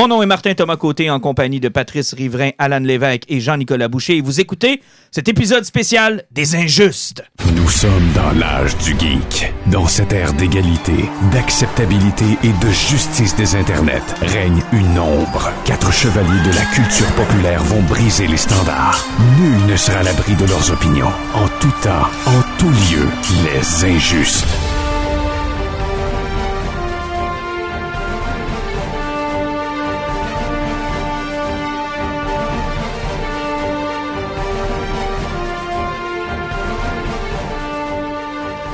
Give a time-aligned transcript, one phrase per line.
[0.00, 3.88] Mon nom est Martin Thomas Côté en compagnie de Patrice Riverain, Alan Lévesque et Jean-Nicolas
[3.88, 4.16] Boucher.
[4.16, 4.80] Et vous écoutez
[5.10, 7.22] cet épisode spécial des Injustes.
[7.54, 9.52] Nous sommes dans l'âge du geek.
[9.66, 15.52] Dans cette ère d'égalité, d'acceptabilité et de justice des internets, règne une ombre.
[15.66, 19.06] Quatre chevaliers de la culture populaire vont briser les standards.
[19.38, 21.12] Nul ne sera à l'abri de leurs opinions.
[21.34, 23.06] En tout temps, en tout lieu,
[23.44, 24.46] les injustes.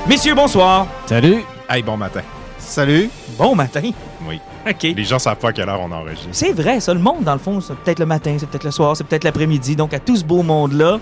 [0.09, 0.87] Messieurs, bonsoir.
[1.07, 1.43] Salut!
[1.69, 2.21] Hey, bon matin.
[2.59, 3.11] Salut.
[3.39, 3.91] Bon matin.
[4.27, 4.41] Oui.
[4.69, 4.83] OK.
[4.83, 6.29] Les gens savent pas à quelle heure on enregistre.
[6.33, 8.71] C'est vrai, ça, le monde, dans le fond, c'est peut-être le matin, c'est peut-être le
[8.71, 9.75] soir, c'est peut-être l'après-midi.
[9.77, 10.99] Donc, à tout ce beau monde-là,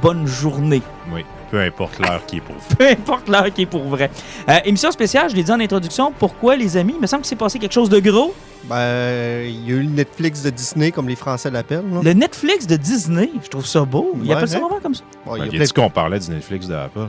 [0.00, 0.82] bonne journée.
[1.12, 1.24] Oui.
[1.50, 2.76] Peu importe l'heure qui est pour vous.
[2.78, 4.10] Peu importe l'heure qui est pour vrai.
[4.48, 6.10] Euh, émission spéciale, je l'ai dit en introduction.
[6.18, 6.94] Pourquoi, les amis?
[6.96, 8.34] Il me semble qu'il s'est passé quelque chose de gros.
[8.64, 11.84] Ben, il y a eu le Netflix de Disney, comme les Français l'appellent.
[11.92, 12.00] là.
[12.02, 14.12] Le Netflix de Disney, je trouve ça beau.
[14.22, 14.60] Il Ouais, appelle ça hein?
[14.60, 15.02] vraiment comme ça.
[15.26, 17.08] Bon, il y a plein de- qu'on parlait du Netflix de Apple.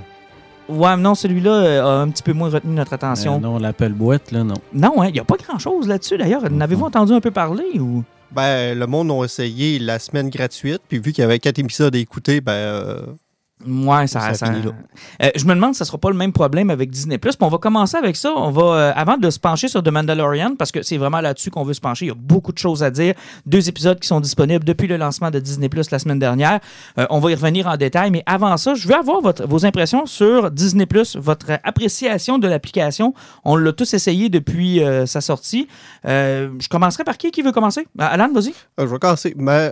[0.70, 3.36] Ouais, mais non, celui-là euh, a un petit peu moins retenu notre attention.
[3.36, 4.56] Euh, non, l'appel boîte, là, non.
[4.74, 6.44] non, hein, il n'y a pas grand-chose là-dessus, d'ailleurs.
[6.44, 8.04] En avez-vous entendu un peu parler ou...
[8.32, 11.96] Ben, le monde a essayé la semaine gratuite, puis vu qu'il y avait quatre épisodes
[11.96, 13.02] à écouter, ben, euh,
[13.66, 14.52] Ouais, ça, Ça ça-.
[14.54, 17.18] Euh, je me demande si ça sera pas le même problème avec Disney+.
[17.18, 18.34] Puis on va commencer avec ça.
[18.36, 21.50] On va, euh, avant de se pencher sur The Mandalorian, parce que c'est vraiment là-dessus
[21.50, 22.06] qu'on veut se pencher.
[22.06, 23.14] Il y a beaucoup de choses à dire.
[23.46, 26.60] Deux épisodes qui sont disponibles depuis le lancement de Disney+, la semaine dernière.
[27.00, 28.12] Euh, on va y revenir en détail.
[28.12, 33.14] Mais avant ça, je veux avoir votre- vos impressions sur Disney+, votre appréciation de l'application.
[33.46, 35.70] On l'a tous essayé depuis euh, sa sortie.
[36.06, 37.32] Euh, je commencerai par qui?
[37.32, 37.88] Qui veut commencer?
[37.98, 38.50] Alan, vas-y.
[38.80, 39.34] euh, je vais commencer.
[39.38, 39.72] Mais,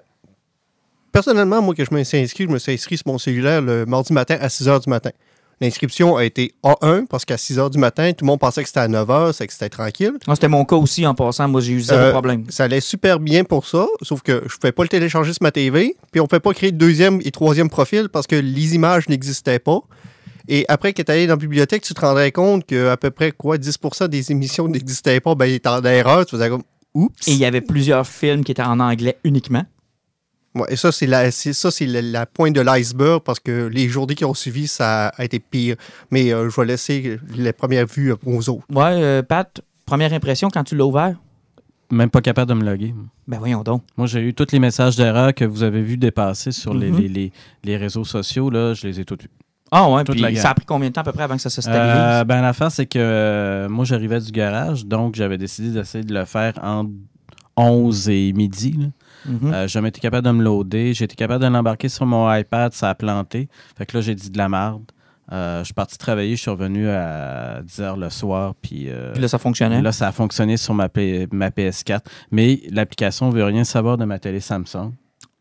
[1.11, 3.85] personnellement, moi, que je me suis inscrit, je me suis inscrit sur mon cellulaire le
[3.85, 5.11] mardi matin à 6 h du matin.
[5.59, 8.67] L'inscription a été A1 parce qu'à 6 h du matin, tout le monde pensait que
[8.67, 10.13] c'était à 9 h, c'est que c'était tranquille.
[10.25, 11.47] Ah, C'était mon cas aussi en passant.
[11.47, 12.45] Moi, j'ai eu zéro Euh, problème.
[12.49, 15.43] Ça allait super bien pour ça, sauf que je ne pouvais pas le télécharger sur
[15.43, 18.35] ma TV, puis on ne pouvait pas créer de deuxième et troisième profil parce que
[18.35, 19.81] les images n'existaient pas.
[20.47, 23.31] Et après que tu allé dans la bibliothèque, tu te rendrais compte qu'à peu près
[23.31, 26.63] quoi, 10% des émissions n'existaient pas, ben, il était en erreur, tu faisais comme
[26.95, 27.27] oups.
[27.27, 29.63] Et il y avait plusieurs films qui étaient en anglais uniquement.
[30.53, 33.67] Ouais, et ça, c'est la, c'est- ça, c'est la, la pointe de l'iceberg parce que
[33.67, 35.75] les journées qui ont suivi, ça a été pire.
[36.11, 38.65] Mais euh, je vais laisser les premières vues aux autres.
[38.69, 41.15] Ouais, euh, Pat, première impression quand tu l'as ouvert?
[41.89, 42.93] Même pas capable de me loguer.
[43.27, 43.83] Ben voyons donc.
[43.97, 46.99] Moi, j'ai eu tous les messages d'erreur que vous avez vus dépasser sur les, Mhm.
[46.99, 47.31] les, les-
[47.63, 48.49] les réseaux sociaux.
[48.49, 49.29] Là, je les ai tous vus.
[49.73, 51.41] Ah ouais, Toute puis ça a pris combien de temps à peu près avant que
[51.41, 51.95] ça se stabilise?
[51.95, 56.13] Euh, ben, l'affaire, c'est que euh, moi, j'arrivais du garage, donc j'avais décidé d'essayer de
[56.13, 56.91] le faire entre
[57.55, 58.73] 11 et midi.
[58.77, 58.85] là.
[59.53, 60.93] Euh, jamais été capable de me loader.
[60.93, 63.49] J'ai été capable de l'embarquer sur mon iPad, ça a planté.
[63.77, 64.83] Fait que là, j'ai dit de la merde.
[65.31, 69.13] Euh, je suis parti travailler, je suis revenu à 10 h le soir, puis euh,
[69.13, 69.81] Puis là, ça fonctionnait.
[69.81, 72.01] là, ça a fonctionné sur ma, P- ma PS4.
[72.31, 74.91] Mais l'application ne veut rien savoir de ma télé Samsung.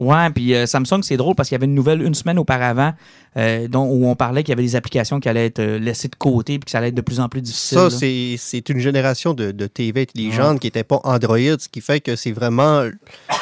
[0.00, 2.94] Ouais, puis euh, Samsung, c'est drôle parce qu'il y avait une nouvelle une semaine auparavant
[3.36, 6.08] euh, dont, où on parlait qu'il y avait des applications qui allaient être euh, laissées
[6.08, 7.76] de côté puis que ça allait être de plus en plus difficile.
[7.76, 11.82] Ça, c'est c'est une génération de, de TV intelligente qui n'était pas Android, ce qui
[11.82, 12.84] fait que c'est vraiment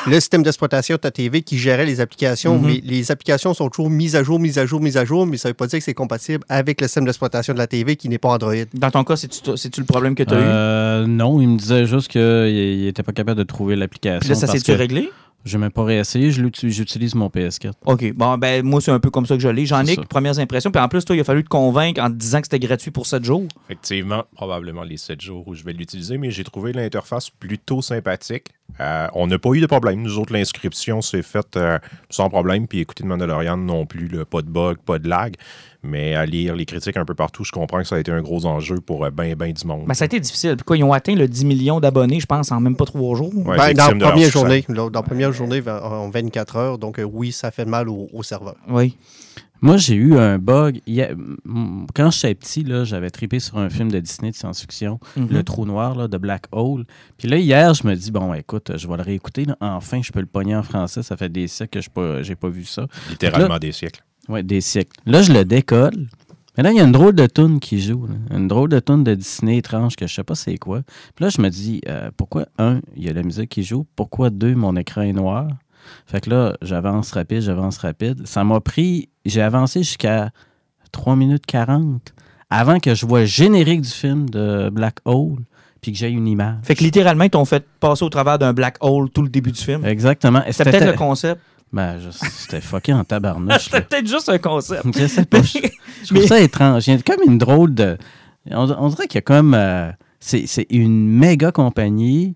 [0.08, 2.58] le système d'exploitation de ta TV qui gérait les applications.
[2.58, 2.66] Mhm.
[2.66, 5.36] Mais les applications sont toujours mises à jour, mises à jour, mises à jour, mais
[5.36, 7.94] ça ne veut pas dire que c'est compatible avec le système d'exploitation de la TV
[7.94, 8.54] qui n'est pas Android.
[8.74, 11.08] Dans ton cas, c'est-tu le problème que tu as eu?
[11.08, 14.18] Non, il me disait juste qu'il n'était pas capable de trouver l'application.
[14.18, 15.08] Puis là, ça s'est-tu que réglé?
[15.44, 17.72] Je n'ai même pas réessayé, je l'utilise- j'utilise mon PS4.
[17.86, 18.12] OK.
[18.12, 19.64] Bon, ben moi, c'est un peu comme ça que je l'ai.
[19.66, 20.02] J'en ai ça.
[20.02, 20.70] premières impressions.
[20.70, 22.90] Puis en plus, toi, il a fallu te convaincre en te disant que c'était gratuit
[22.90, 23.46] pour 7 jours.
[23.66, 28.48] Effectivement, probablement les 7 jours où je vais l'utiliser, mais j'ai trouvé l'interface plutôt sympathique.
[28.80, 30.02] Euh, on n'a pas eu de problème.
[30.02, 31.78] Nous autres, l'inscription s'est faite euh,
[32.10, 32.66] sans problème.
[32.66, 35.34] Puis écouter de Mandalorian non plus, là, pas de bug, pas de lag.
[35.84, 38.20] Mais à lire les critiques un peu partout, je comprends que ça a été un
[38.20, 39.86] gros enjeu pour euh, ben, ben du monde.
[39.86, 40.56] Ben, ça a été difficile.
[40.56, 43.16] Puis quoi, ils ont atteint le 10 millions d'abonnés, je pense, en même pas trois
[43.16, 43.32] jours?
[43.46, 46.78] Ouais, Ben, dans la première journée, là, dans la première journée en en 24 heures,
[46.78, 48.56] donc euh, oui, ça fait mal au, au serveur.
[48.68, 48.96] Oui.
[49.60, 50.80] Moi, j'ai eu un bug.
[51.94, 55.28] Quand j'étais petit, là, j'avais trippé sur un film de Disney de science-fiction, Mhm.
[55.30, 56.84] Le Trou Noir là, de Black Hole.
[57.16, 59.44] Puis là, hier, je me dis, bon, écoute, je vais le réécouter.
[59.44, 59.56] là.
[59.60, 61.02] Enfin, je peux le pogner en français.
[61.02, 62.86] Ça fait des siècles que je n'ai pas, j'ai pas vu ça.
[63.10, 64.02] Littéralement des siècles.
[64.28, 64.92] Ouais, des siècles.
[65.06, 66.06] Là, je le décolle.
[66.56, 68.06] Mais là, il y a une drôle de tune qui joue.
[68.08, 68.36] là.
[68.36, 70.82] Une drôle de tune de Disney étrange que je sais pas c'est quoi.
[71.14, 73.86] Puis là, je me dis, euh, pourquoi, un, il y a la musique qui joue.
[73.94, 75.48] Pourquoi, deux, mon écran est noir?
[76.06, 78.26] Fait que là, j'avance rapide, j'avance rapide.
[78.26, 80.30] Ça m'a pris, j'ai avancé jusqu'à
[80.92, 82.14] 3 minutes 40
[82.50, 85.36] avant que je vois le générique du film de Black Hole
[85.80, 86.56] puis que j'ai une image.
[86.62, 89.52] Fait que littéralement, ils t'ont fait passer au travers d'un black hole tout le début
[89.52, 89.84] du film.
[89.84, 90.42] Exactement.
[90.50, 91.40] C'était peut-être le concept.
[91.72, 93.64] Ben, c'était fucké en tabarnouche.
[93.64, 94.82] C'était peut-être juste un concept.
[94.98, 95.42] Je sais pas.
[95.42, 95.58] Je,
[96.02, 96.88] je trouve Mais- ça étrange.
[96.88, 97.96] Il y a comme une drôle de.
[98.50, 99.54] On, on dirait qu'il y a comme.
[99.54, 102.34] euh, c'est c'est une méga compagnie,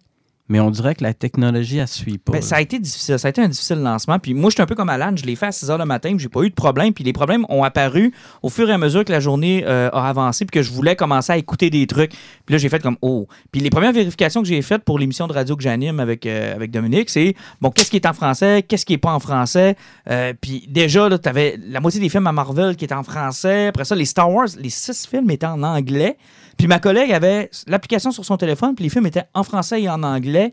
[0.53, 2.33] mais on dirait que la technologie, elle suit pas.
[2.33, 3.19] Ben, ça a été difficile.
[3.19, 4.19] Ça a été un difficile lancement.
[4.19, 5.17] Puis moi, je suis un peu comme Alan.
[5.17, 6.15] Je l'ai fait à 6 h le matin.
[6.19, 6.93] J'ai pas eu de problème.
[6.93, 8.13] Puis les problèmes ont apparu
[8.43, 10.45] au fur et à mesure que la journée euh, a avancé.
[10.45, 12.11] Puis que je voulais commencer à écouter des trucs.
[12.45, 13.27] Puis là, j'ai fait comme oh.
[13.51, 16.55] Puis les premières vérifications que j'ai faites pour l'émission de radio que j'anime avec, euh,
[16.55, 19.75] avec Dominique, c'est bon, qu'est-ce qui est en français, qu'est-ce qui est pas en français?
[20.11, 23.69] Euh, puis déjà, là, t'avais la moitié des films à Marvel qui étaient en français.
[23.69, 26.19] Après ça, les Star Wars, les six films étaient en anglais.
[26.57, 29.89] Puis ma collègue avait l'application sur son téléphone, puis les films étaient en français et
[29.89, 30.53] en anglais.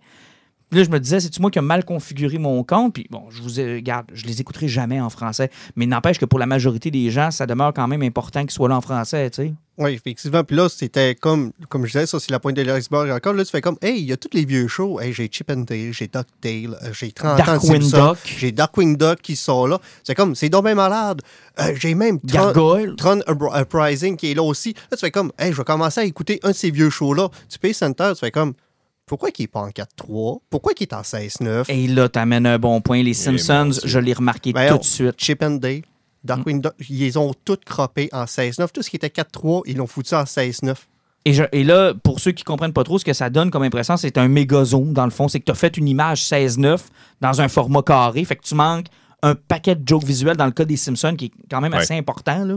[0.70, 2.94] Puis là, je me disais, c'est-tu moi qui ai mal configuré mon compte?
[2.94, 5.50] Puis bon, je vous ai- regarde, je les écouterai jamais en français.
[5.76, 8.70] Mais n'empêche que pour la majorité des gens, ça demeure quand même important qu'ils soient
[8.70, 9.54] là en français, tu sais.
[9.80, 10.44] Oui, effectivement.
[10.44, 13.34] Puis là, c'était comme, comme je disais, ça, c'est la pointe de l'iceberg encore.
[13.34, 15.00] Là, tu fais comme, hey, il y a tous les vieux shows.
[15.00, 18.18] Hey, j'ai Chip and Dale, j'ai DuckTale, euh, j'ai 30 ans de Darkwing Duck.
[18.38, 19.80] j'ai Darkwing Duck qui sont là.
[20.04, 21.22] C'est comme, c'est bien malade.
[21.62, 22.52] Euh, j'ai même Tron.
[22.98, 24.74] Tron Upr- Uprising qui est là aussi.
[24.92, 27.30] Là, tu fais comme, hey, je vais commencer à écouter un de ces vieux shows-là.
[27.48, 28.54] Tu payes Center, tu fais comme,
[29.10, 30.40] pourquoi qu'il n'est pas en 4-3?
[30.50, 31.66] Pourquoi qu'il est en 16-9?
[31.70, 33.04] Et là, t'amènes un bon point.
[33.04, 33.82] Les Simpsons, mon Dieu.
[33.84, 35.16] je l'ai remarqué Ben, tout de suite.
[35.18, 35.82] Chip and Dale,
[36.24, 38.72] Darkwing Duck, ils les ont toutes croppées en 16-9.
[38.72, 40.76] Tout ce qui était 4-3, ils l'ont foutu en 16-9.
[41.26, 43.64] Et, je- et là, pour ceux qui comprennent pas trop, ce que ça donne comme
[43.64, 45.28] impression, c'est un méga zoom, dans le fond.
[45.28, 46.80] C'est que tu as fait une image 16-9
[47.20, 48.24] dans un format carré.
[48.24, 48.86] Fait que tu manques
[49.22, 51.80] un paquet de jokes visuels dans le cas des Simpsons, qui est quand même Ouais.
[51.80, 52.46] assez important.
[52.46, 52.56] Là.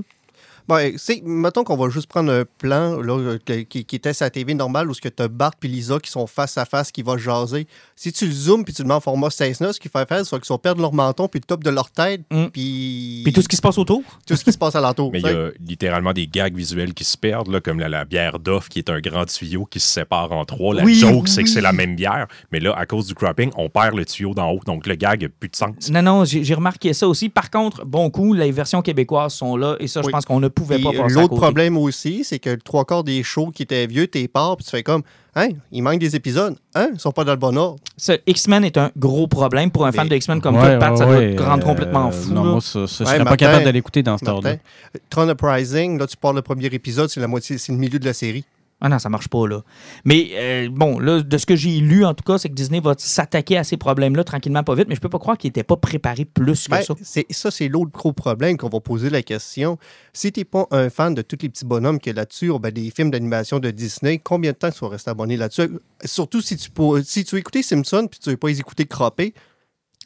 [0.68, 4.12] Ben, c'est, mettons qu'on va juste prendre un plan là, euh, que- qui, qui était
[4.12, 7.02] sa TV normale où tu as Bart et Lisa qui sont face à face, qui
[7.02, 7.66] vont jaser.
[7.96, 10.24] Si tu le zoomes puis tu le mets en format 16-9, ce qu'il fait faire,
[10.24, 12.46] c'est qu'ils vont perdre leur menton puis le top de leur tête Mm.
[12.52, 14.02] puis, Puis tout ce qui se passe autour.
[14.26, 15.10] tout ce qui se passe alentour.
[15.12, 18.04] Mais il y a littéralement des gags visuels qui se perdent, là, comme la, la
[18.04, 20.74] bière d'off qui est un grand tuyau qui se sépare en trois.
[20.74, 22.26] La Oui, joke, c'est que c'est la même bière.
[22.52, 24.60] Mais là, à cause du cropping, on perd le tuyau d'en haut.
[24.66, 25.90] Donc le gag n'a plus de sens.
[25.90, 27.28] Non, non, j'ai j'ai remarqué ça aussi.
[27.28, 29.76] Par contre, bon coup, les versions québécoises sont là.
[29.80, 32.38] Et ça, je pense qu'on ne pouvait Puis, pas passer à L'autre problème aussi, c'est
[32.38, 35.02] que le trois quarts des shows qui étaient vieux, t'es pars puis tu fais comme
[35.34, 36.56] Hein, il manque des épisodes.
[36.74, 37.78] Hein, ils sont pas dans le bon ordre.
[38.26, 39.70] X-Men est un gros problème.
[39.70, 41.64] Pour un fan de X-Men comme Ouais, toi, Pat, ouais, ça doit ouais, te rendre
[41.64, 42.32] euh, complètement fou.
[42.32, 42.50] Non, là.
[42.50, 44.56] moi, ça, ça, je serais pas Martin- capable de l'écouter dans cet ordre-là.
[44.56, 47.98] Martin, Tron Uprising, là, tu pars le premier épisode, c'est la moitié, c'est le milieu
[47.98, 48.44] de la série.
[48.84, 49.62] Ah non, ça marche pas, là.
[50.04, 52.80] Mais euh, bon, là, de ce que j'ai lu, en tout cas, c'est que Disney
[52.80, 55.62] va s'attaquer à ces problèmes-là tranquillement, pas vite, mais je peux pas croire qu'ils n'étaient
[55.62, 56.94] pas préparés plus que Ben, ça.
[57.00, 59.78] c'est- ça, c'est l'autre gros problème qu'on va poser la question.
[60.12, 62.50] Si tu n'es pas un fan de tous les petits bonhommes qu'il y a là-dessus,
[62.58, 65.78] ben, des films d'animation de Disney, combien de temps tu vas rester abonné là-dessus?
[66.04, 68.86] Surtout si tu, pour- si tu écouter Simpson puis tu ne veux pas les écouter
[68.86, 69.32] croppés.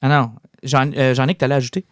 [0.03, 0.33] Ah non,
[0.63, 1.87] Jean, euh, Jean-Nic, t'allais ajouter?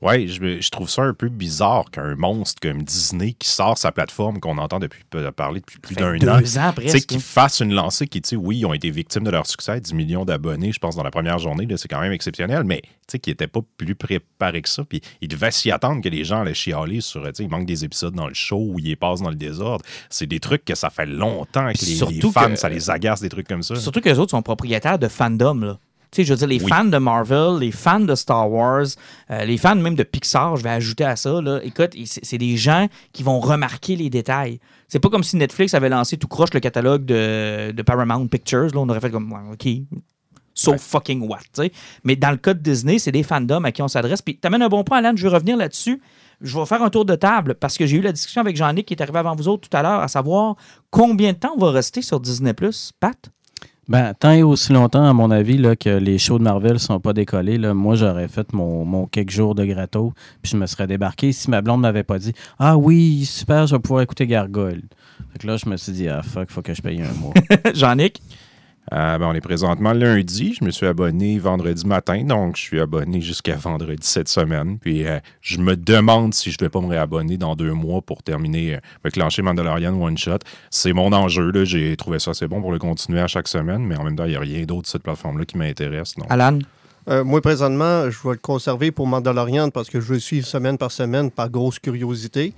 [0.00, 4.40] Ouais, je, trouve ça un peu bizarre qu'un monstre comme Disney qui sort sa plateforme
[4.40, 5.02] qu'on entend depuis
[5.36, 7.06] parler depuis plus d'un an, ans presque.
[7.06, 9.80] qu'ils fassent une lancée qui, tu sais, oui, ils ont été victimes de leur succès,
[9.80, 12.90] 10 millions d'abonnés, je pense, dans la première journée, c'est quand même exceptionnel, mais tu
[13.08, 14.84] sais, qui n'étaient pas plus préparés que ça.
[14.84, 17.66] Puis ils devaient s'y attendre que les gens allaient chialer sur, tu sais, il manque
[17.66, 19.84] des épisodes dans le show ou ils passent dans le désordre.
[20.10, 23.28] C'est des trucs que ça fait longtemps que les, fans, que- ça les agace, des
[23.28, 23.76] trucs comme ça.
[23.76, 25.78] Surtout que les autres sont propriétaires de fandom, là.
[26.12, 26.68] Tu sais, je veux dire, les Oui.
[26.68, 28.84] fans de Marvel, les fans de Star Wars,
[29.30, 31.58] euh, les fans même de Pixar, je vais ajouter à ça, là.
[31.64, 34.60] Écoute, c'est des gens qui vont remarquer les détails.
[34.88, 38.66] C'est pas comme si Netflix avait lancé tout croche le catalogue de, de Paramount Pictures.
[38.74, 39.66] Là, on aurait fait comme, ouais, OK,
[40.52, 40.78] so Ouais.
[40.78, 41.72] fucking what, tu sais.
[42.04, 44.20] Mais dans le cas de Disney, c'est des fandoms à qui on s'adresse.
[44.20, 46.02] Puis t'amènes un bon point, Alan, je veux revenir là-dessus.
[46.42, 48.84] Je vais faire un tour de table parce que j'ai eu la discussion avec Jean-Nic
[48.84, 50.56] qui est arrivé avant vous autres tout à l'heure, à savoir
[50.90, 52.52] combien de temps on va rester sur Disney+,
[53.00, 53.30] Pat?
[53.88, 57.00] Ben, tant et aussi longtemps, à mon avis, là, que les shows de Marvel sont
[57.00, 60.66] pas décollés, là, moi, j'aurais fait mon, mon quelques jours de gratto, puis je me
[60.66, 64.28] serais débarqué si ma blonde m'avait pas dit «Ah oui, super, je vais pouvoir écouter
[64.28, 64.82] Gargoyle.»
[65.32, 67.34] Fait que là, je me suis dit «Ah fuck, faut que je paye un mois.
[67.74, 68.22] Jean-Nic?
[68.92, 70.56] Euh, ben, on est présentement lundi.
[70.58, 74.78] Je me suis abonné vendredi matin, donc je suis abonné jusqu'à vendredi cette semaine.
[74.78, 78.02] Puis euh, je me demande si je ne vais pas me réabonner dans deux mois
[78.02, 80.38] pour terminer, euh, clencher Mandalorian One Shot.
[80.70, 81.52] C'est mon enjeu.
[81.52, 81.64] là.
[81.64, 84.24] J'ai trouvé ça assez bon pour le continuer à chaque semaine, mais en même temps,
[84.24, 86.14] il n'y a rien d'autre sur cette plateforme-là qui m'intéresse.
[86.16, 86.26] donc.
[86.28, 86.58] Alan?
[87.08, 90.46] Euh, moi, présentement, je vais le conserver pour Mandalorian parce que je veux le suivre
[90.46, 92.54] semaine par semaine par grosse curiosité.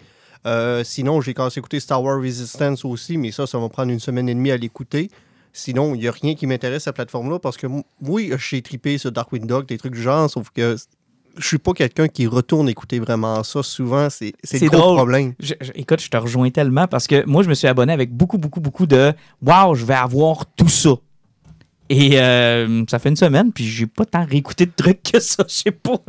[0.47, 3.69] Euh, sinon, j'ai commencé à écouter Star Wars Resistance aussi, mais ça, ça va me
[3.69, 5.11] prendre une semaine et demie à l'écouter.
[5.56, 7.68] Sinon, il n'y a rien qui m'intéresse à cette plateforme-là parce que,
[8.02, 10.76] oui, j'ai trippé sur Darkwing Dog, des trucs du genre, sauf que
[11.37, 13.62] je suis pas quelqu'un qui retourne écouter vraiment ça.
[13.62, 14.96] Souvent, c'est le gros drôle.
[14.96, 15.34] problème.
[15.40, 18.12] Je- je- écoute, je te rejoins tellement parce que moi, je me suis abonné avec
[18.12, 20.94] beaucoup, beaucoup, beaucoup de Waouh, je vais avoir tout ça.
[21.88, 25.44] Et euh, ça fait une semaine, puis j'ai pas tant réécouté de trucs que ça.
[25.49, 26.00] Je sais pas.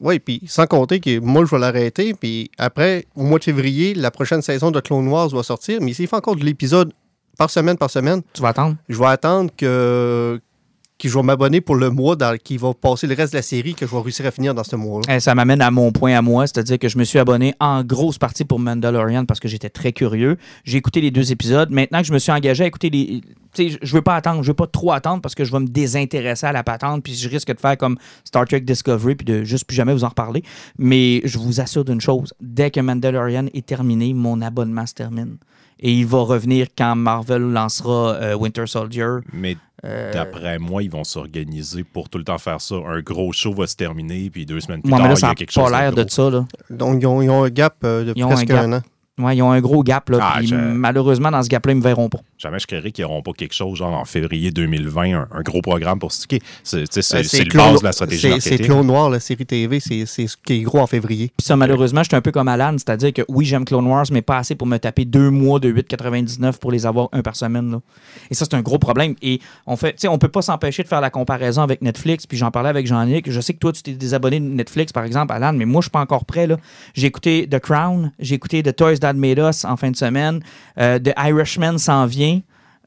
[0.00, 3.94] Oui, puis sans compter que moi, je vais l'arrêter, puis après, au mois de février,
[3.94, 6.92] la prochaine saison de Clone Wars va sortir, mais s'il fait encore de l'épisode
[7.36, 8.76] par semaine, par semaine, Tu vas attendre?
[8.88, 10.40] je vais attendre que
[10.98, 13.42] que je vais m'abonner pour le mois dans, qui va passer le reste de la
[13.42, 15.16] série que je vais réussir à finir dans ce mois-là.
[15.16, 17.84] Eh, ça m'amène à mon point à moi, c'est-à-dire que je me suis abonné en
[17.84, 20.38] grosse partie pour Mandalorian parce que j'étais très curieux.
[20.64, 21.70] J'ai écouté les deux épisodes.
[21.70, 23.20] Maintenant que je me suis engagé à écouter les.
[23.52, 25.60] Tu sais, je veux pas attendre, je veux pas trop attendre parce que je vais
[25.60, 29.26] me désintéresser à la patente, puis je risque de faire comme Star Trek Discovery, puis
[29.26, 30.42] de juste plus jamais vous en reparler.
[30.78, 35.36] Mais je vous assure d'une chose, dès que Mandalorian est terminé, mon abonnement se termine.
[35.80, 39.18] Et il va revenir quand Marvel lancera euh, Winter Soldier.
[39.32, 42.76] Mais Euh, d'après moi, ils vont s'organiser pour tout le temps faire ça.
[42.76, 45.20] Un gros show va se terminer, puis deux semaines plus Ouais, tard, là, il y
[45.20, 46.30] ça a n'a quelque pas chose l'air de ça.
[46.30, 46.46] Là.
[46.70, 48.82] Donc, ils ont, ils ont un gap euh, de Ils presque un un, an.
[49.18, 50.10] Ouais, ils ont un gros gap.
[50.10, 50.40] Là, Ah,
[50.74, 52.18] Malheureusement, dans ce gap-là, ils me verront pas.
[52.36, 55.62] Jamais je créerais qu'ils n'auront pas quelque chose, genre en février 2020, un, un gros
[55.62, 56.38] programme pour sticker.
[56.62, 56.80] C'est
[57.14, 58.58] Euh, le Clone- base de la stratégie c'est-.
[58.58, 61.28] Clone Noir, la série TV, c'est c'est ce qui est gros en février.
[61.34, 64.04] Puis ça, malheureusement, je suis un peu comme Alan, c'est-à-dire que oui, j'aime Clone Wars,
[64.12, 67.36] mais pas assez pour me taper deux mois de 8,99 pour les avoir un par
[67.36, 67.70] semaine.
[67.70, 67.80] là.
[68.30, 69.14] Et ça, c'est un gros problème.
[69.22, 72.26] Et on fait, tu sais, on peut pas s'empêcher de faire la comparaison avec Netflix.
[72.26, 73.30] Puis j'en parlais avec Jean-Nic.
[73.30, 75.84] Je sais que toi, tu t'es désabonné de Netflix, par exemple, Alan, mais moi, je
[75.84, 76.46] suis pas encore prêt.
[76.46, 76.58] là.
[76.92, 80.40] J'ai écouté The Crown, j'ai écouté The Toys Us en fin de semaine.
[80.78, 82.40] Euh, The Irishman s'en vient.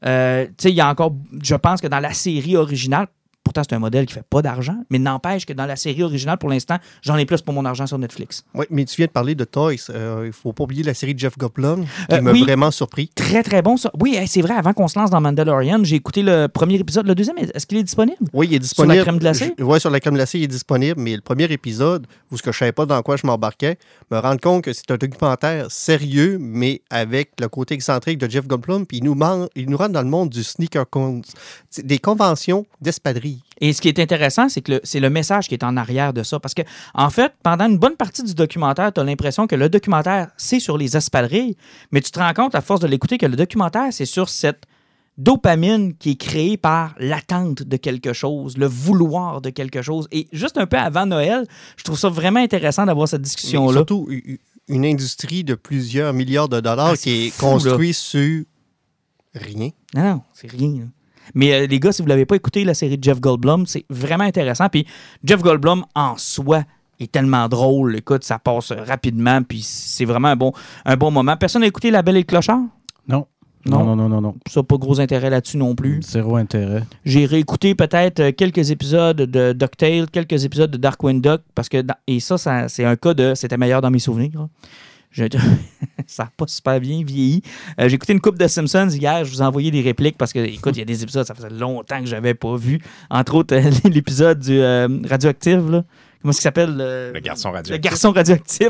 [0.04, 3.06] Euh, il y a encore, je pense que dans la série originale,
[3.44, 6.38] pourtant c'est un modèle qui fait pas d'argent, mais n'empêche que dans la série originale,
[6.38, 8.44] pour l'instant, j'en ai plus pour mon argent sur Netflix.
[8.54, 9.74] Oui, mais tu viens de parler de Toys.
[9.90, 12.42] Euh, il faut pas oublier la série de Jeff Goldblum qui Euh, m'a oui.
[12.42, 13.10] vraiment surpris.
[13.14, 13.90] Très, très bon, ça.
[13.98, 17.06] Oui, c'est vrai, avant qu'on se lance dans Mandalorian, j'ai écouté le premier épisode.
[17.06, 18.18] Le deuxième, est-ce qu'il est disponible?
[18.32, 18.96] Oui, il est Sur disponible.
[18.96, 19.54] la crème glacée?
[19.58, 22.52] Oui, sur la crème glacée, il est disponible, mais le premier épisode, où ce que
[22.52, 23.78] je savais pas dans quoi je m'embarquais,
[24.10, 28.46] me rendre compte que c'est un documentaire sérieux, mais avec le côté excentrique de Jeff
[28.46, 31.22] Goldblum, puis il nous, man- il nous rentre dans le monde du sneaker cons,
[31.82, 33.29] des conventions d'espadrilles.
[33.60, 36.22] Et ce qui est intéressant, c'est que c'est le message qui est en arrière de
[36.22, 36.40] ça.
[36.40, 36.62] Parce que,
[36.94, 40.60] en fait, pendant une bonne partie du documentaire, tu as l'impression que le documentaire, c'est
[40.60, 41.56] sur les espadrilles,
[41.92, 44.64] mais tu te rends compte, à force de l'écouter, que le documentaire, c'est sur cette
[45.18, 50.08] dopamine qui est créée par l'attente de quelque chose, le vouloir de quelque chose.
[50.12, 51.46] Et juste un peu avant Noël,
[51.76, 53.78] je trouve ça vraiment intéressant d'avoir cette discussion-là.
[53.80, 54.08] Surtout
[54.68, 58.44] une industrie de plusieurs milliards de dollars Ah, qui est construite sur
[59.34, 59.70] rien.
[59.94, 60.70] Non, non, c'est rien.
[60.70, 60.84] là.
[61.34, 63.66] Mais euh, les gars, si vous ne l'avez pas écouté, la série de Jeff Goldblum,
[63.66, 64.68] c'est vraiment intéressant.
[64.68, 64.86] Puis
[65.24, 66.64] Jeff Goldblum, en soi,
[66.98, 67.96] est tellement drôle.
[67.96, 70.52] Écoute, ça passe rapidement, puis c'est vraiment un bon,
[70.84, 71.36] un bon moment.
[71.36, 72.60] Personne n'a écouté La Belle et le Clochard?
[73.08, 73.26] Non.
[73.66, 73.84] Non?
[73.84, 74.34] Non, non, non, non.
[74.48, 76.00] Ça, pas gros intérêt là-dessus non plus.
[76.02, 76.82] Zéro intérêt.
[77.04, 81.82] J'ai réécouté peut-être euh, quelques épisodes de DuckTale, quelques épisodes de Darkwing Duck, parce que,
[81.82, 84.46] dans- et ça, ça c'est un cas de c'était meilleur dans mes souvenirs.
[85.10, 85.24] Je-
[86.06, 87.42] ça n'a pas super bien vieilli.
[87.80, 90.32] Euh, J'ai écouté une coupe de Simpsons hier, je vous ai envoyé des répliques parce
[90.32, 92.80] que, écoute, il y a des épisodes, ça faisait longtemps que j'avais pas vu.
[93.10, 95.84] Entre autres, euh, l'épisode du euh, Radioactif, là.
[96.22, 96.76] Comment est-ce qu'il s'appelle?
[96.78, 97.90] euh, Le garçon Le radioactif.
[97.90, 98.68] garçon radioactif.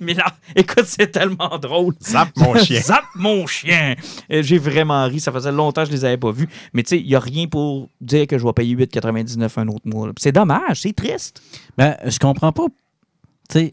[0.00, 0.24] Mais là,
[0.56, 1.92] écoute, c'est tellement drôle.
[2.02, 2.80] Zap mon chien.
[2.80, 3.94] Zap mon chien.
[4.30, 5.20] J'ai vraiment ri.
[5.20, 6.48] Ça faisait longtemps que je les avais pas vus.
[6.72, 9.68] Mais tu sais, il n'y a rien pour dire que je vais payer 8,99 un
[9.68, 10.08] autre mois.
[10.18, 11.42] C'est dommage, c'est triste.
[11.76, 12.64] Ben, je comprends pas.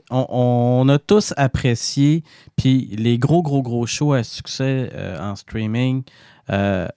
[0.10, 2.24] On, on a tous apprécié,
[2.56, 6.04] puis les gros, gros, gros shows à succès euh, en streaming,
[6.50, 6.88] euh,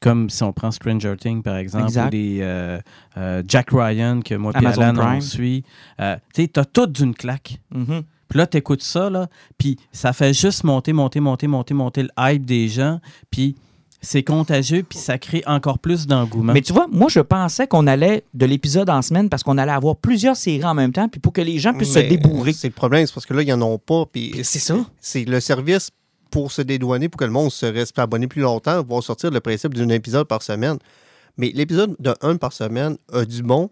[0.00, 2.06] comme si on prend Stranger Things, par exemple, Exact.
[2.06, 5.64] ou des euh, Jack Ryan, que moi et Alan, on suit.
[5.98, 6.04] Tu
[6.34, 7.58] sais, t'as tout d'une claque.
[7.74, 8.02] Mhm.
[8.28, 12.10] Puis là, t'écoutes ça, là, puis ça fait juste monter, monter, monter, monter, monter le
[12.18, 13.56] hype des gens, puis
[14.00, 16.52] c'est contagieux, puis ça crée encore plus d'engouement.
[16.52, 19.72] Mais tu vois, moi, je pensais qu'on allait de l'épisode en semaine parce qu'on allait
[19.72, 22.52] avoir plusieurs séries en même temps, puis pour que les gens puissent se Mais débourrer.
[22.52, 24.04] C'est le problème, c'est parce que là, ils n'en ont pas.
[24.06, 24.76] Puis C'est ça.
[25.00, 25.90] c'est le service
[26.30, 29.40] pour se dédouaner, pour que le monde se reste abonné plus longtemps, va sortir le
[29.40, 30.78] principe d'un épisode par semaine.
[31.36, 33.70] Mais l'épisode de un par semaine a du bon.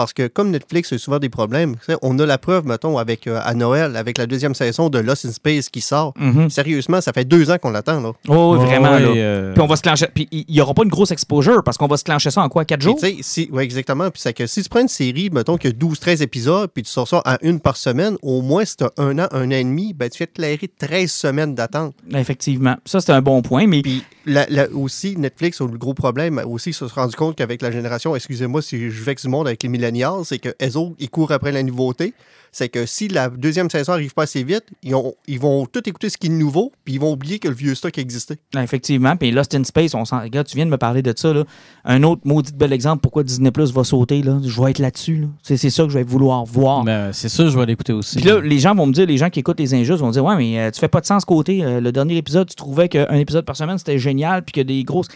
[0.00, 3.38] Parce que comme Netflix a souvent des problèmes, on a la preuve, mettons, avec euh,
[3.44, 6.14] à Noël, avec la deuxième saison de Lost in Space qui sort.
[6.18, 6.48] Mhm.
[6.48, 8.00] Sérieusement, ça fait deux ans qu'on l'attend.
[8.00, 8.12] Là.
[8.28, 9.00] Oh, Ouais, vraiment, là.
[9.00, 10.06] euh, Puis on va se clencher.
[10.14, 12.48] Puis il n'y aura pas une grosse exposure parce qu'on va se clencher ça en
[12.48, 12.64] quoi?
[12.64, 12.96] Quatre jours?
[12.98, 14.10] tu sais, si, ouais, exactement.
[14.10, 16.90] Puis c'est que si tu prends une série, mettons, qui a 12-13 épisodes, puis tu
[16.90, 19.50] sors ça à une par semaine, au moins, si tu as un an, un an
[19.50, 21.94] et demi, ben, tu fais clairer 13 semaines d'attente.
[22.14, 22.76] Effectivement.
[22.86, 23.66] Ça, c'est un bon point.
[23.66, 27.36] Mais Puis la- la- aussi, Netflix a le gros problème aussi, se sont rendu compte
[27.36, 30.76] qu'avec la génération, excusez-moi si je vexe du monde avec les millénials, c'est que eux
[30.76, 32.12] autres, ils courent après la nouveauté.
[32.52, 35.88] C'est que si la deuxième saison arrive pas assez vite, ils, ont- ils vont tout
[35.88, 38.38] écouter ce qui est nouveau, puis ils vont oublier que le vieux stock existait.
[38.56, 39.16] Ah, Effectivement.
[39.16, 40.20] Puis Lost in Space, on s'en.
[40.20, 41.32] Regarde, tu viens de me parler de ça.
[41.32, 41.44] Là.
[41.84, 44.22] Un autre maudit bel exemple pourquoi Disney Plus va sauter.
[44.22, 44.38] Là.
[44.44, 45.16] Je vais être là-dessus.
[45.18, 45.26] Là.
[45.42, 46.82] C'est, c'est ça que je vais vouloir voir.
[46.84, 48.16] ben, c'est sûr, je vais l'écouter aussi.
[48.16, 50.24] Puis là, les gens vont me dire, les gens qui écoutent les injustes vont dire
[50.24, 51.62] Ouais, mais euh, tu fais pas de sens côté.
[51.64, 54.82] euh, le dernier épisode, tu trouvais qu'un épisode par semaine, c'était génial, puis que des
[54.84, 55.08] grosses.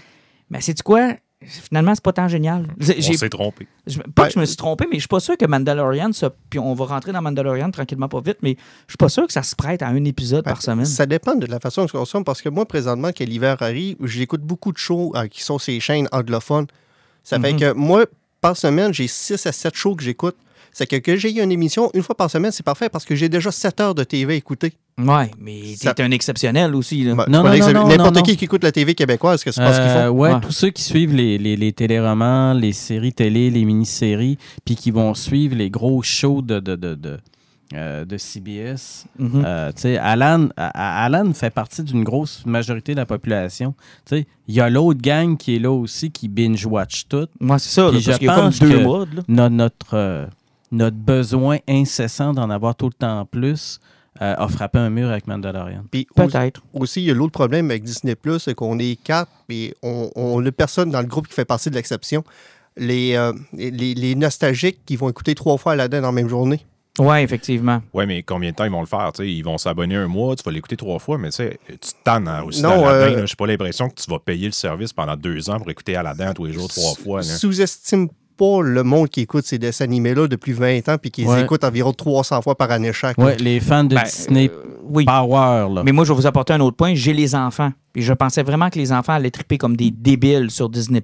[0.50, 1.14] Mais c'est tu quoi?
[1.46, 2.66] Finalement, c'est pas tant génial.
[2.80, 3.66] On s'est trompé.
[3.86, 4.28] je- pas Ouais.
[4.28, 6.74] que je me suis trompé, mais je suis pas sûr que Mandalorian, ça, puis on
[6.74, 9.54] va rentrer dans Mandalorian tranquillement, pas vite, mais je suis pas sûr que ça se
[9.54, 10.86] prête à un épisode par semaine.
[10.86, 13.96] Ça dépend de la façon dont je consomme, parce que moi, présentement, que l'hiver arrive,
[14.04, 16.66] j'écoute beaucoup de shows euh, qui sont ces chaînes anglophones.
[17.22, 17.60] Ça fait Mhm.
[17.60, 18.06] que moi,
[18.40, 20.36] par semaine, j'ai 6 à 7 shows que j'écoute.
[20.72, 23.14] C'est que que j'ai eu une émission une fois par semaine, c'est parfait parce que
[23.14, 24.72] j'ai déjà 7 heures de TV à écouter.
[24.96, 27.02] Ouais, mais t'es un exceptionnel aussi.
[27.02, 27.14] Là.
[27.14, 29.64] Non, c'est pas non, non, non, N'importe qui qui écoute la TV québécoise, qu'est-ce que
[29.64, 30.12] c'est pas ce qu'ils Euh, font?
[30.16, 30.40] ouais, Ouais.
[30.40, 34.92] tous ceux qui suivent les, les, les téléromans, les séries télé, les mini-séries, puis qui
[34.92, 37.18] vont suivre les gros shows de, de, de, de,
[37.74, 39.06] euh, de CBS.
[39.18, 39.42] Mhm.
[39.44, 43.74] Euh, tu sais, Alan, Alan fait partie d'une grosse majorité de la population.
[44.06, 47.26] Tu sais, Il y a l'autre gang qui est là aussi qui binge-watch tout.
[47.40, 49.24] Moi, c'est ça, là, parce je qu'il y a comme pense deux que- modes.
[49.26, 50.26] notre, euh,
[50.70, 53.80] notre besoin incessant d'en avoir tout le temps plus
[54.23, 55.85] euh, a frappé un mur avec Mandalorian.
[55.90, 56.62] Peut-être.
[56.73, 60.40] aussi, il y a l'autre problème avec Disney Plus, c'est qu'on est quatre et on,
[60.40, 62.25] n'a personne dans le groupe qui fait partie de l'exception.
[62.76, 66.64] Les, euh, les, les nostalgiques qui vont écouter trois fois Aladdin dans la même journée.
[66.99, 67.83] Ouais, effectivement.
[67.92, 69.11] Ouais, mais combien de temps ils vont le faire?
[69.18, 72.04] ils vont s'abonner un mois, tu vas l'écouter trois fois, mais tu sais, tu te
[72.04, 73.26] tannes hein, aussi Non, euh, là.
[73.26, 76.33] J'ai pas l'impression que tu vas payer le service pendant deux ans pour écouter Aladdin
[76.35, 77.23] tous les jours, trois fois.
[77.23, 81.42] Sous-estime pas le monde qui écoute ces dessins animés-là depuis 20 ans puis qui les
[81.42, 83.18] écoute environ 300 fois par année chaque.
[83.18, 85.04] Ouais, les fans de Ben, Disney euh, oui.
[85.04, 85.82] Power, là.
[85.84, 86.94] Mais moi, je vais vous apporter un autre point.
[86.94, 87.72] J'ai les enfants.
[87.94, 91.00] Puis je pensais vraiment que les enfants allaient triper comme des débiles sur Disney+.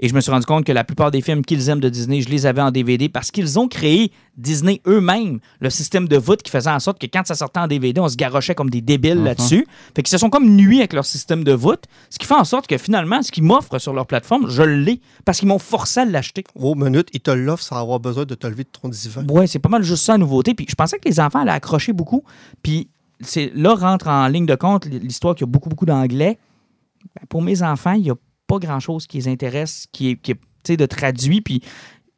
[0.00, 2.22] Et je me suis rendu compte que la plupart des films qu'ils aiment de Disney,
[2.22, 6.42] je les avais en DVD parce qu'ils ont créé, Disney eux-mêmes, le système de voûte
[6.42, 8.80] qui faisait en sorte que quand ça sortait en DVD, on se garochait comme des
[8.80, 9.24] débiles Mhm.
[9.24, 9.66] là-dessus.
[9.94, 12.44] Fait qu'ils se sont comme nuits avec leur système de voûte, ce qui fait en
[12.44, 16.00] sorte que finalement, ce qu'ils m'offrent sur leur plateforme, je l'ai parce qu'ils m'ont forcé
[16.00, 16.42] à l'acheter.
[16.56, 19.22] Gros minute, ils te l'offrent sans avoir besoin de te lever de ton divan.
[19.30, 20.54] Ouais, c'est pas mal juste ça la nouveauté.
[20.54, 22.24] Puis je pensais que les enfants allaient accrocher beaucoup.
[22.62, 22.88] Puis
[23.20, 26.38] c'est là rentre en ligne de compte l'histoire qu'il y a beaucoup, beaucoup d'anglais.
[27.14, 28.16] Ben, pour mes enfants, il n'y a
[28.46, 30.34] pas grand-chose qui les intéresse, qui est, qui
[30.76, 31.40] de traduit.
[31.42, 31.60] Puis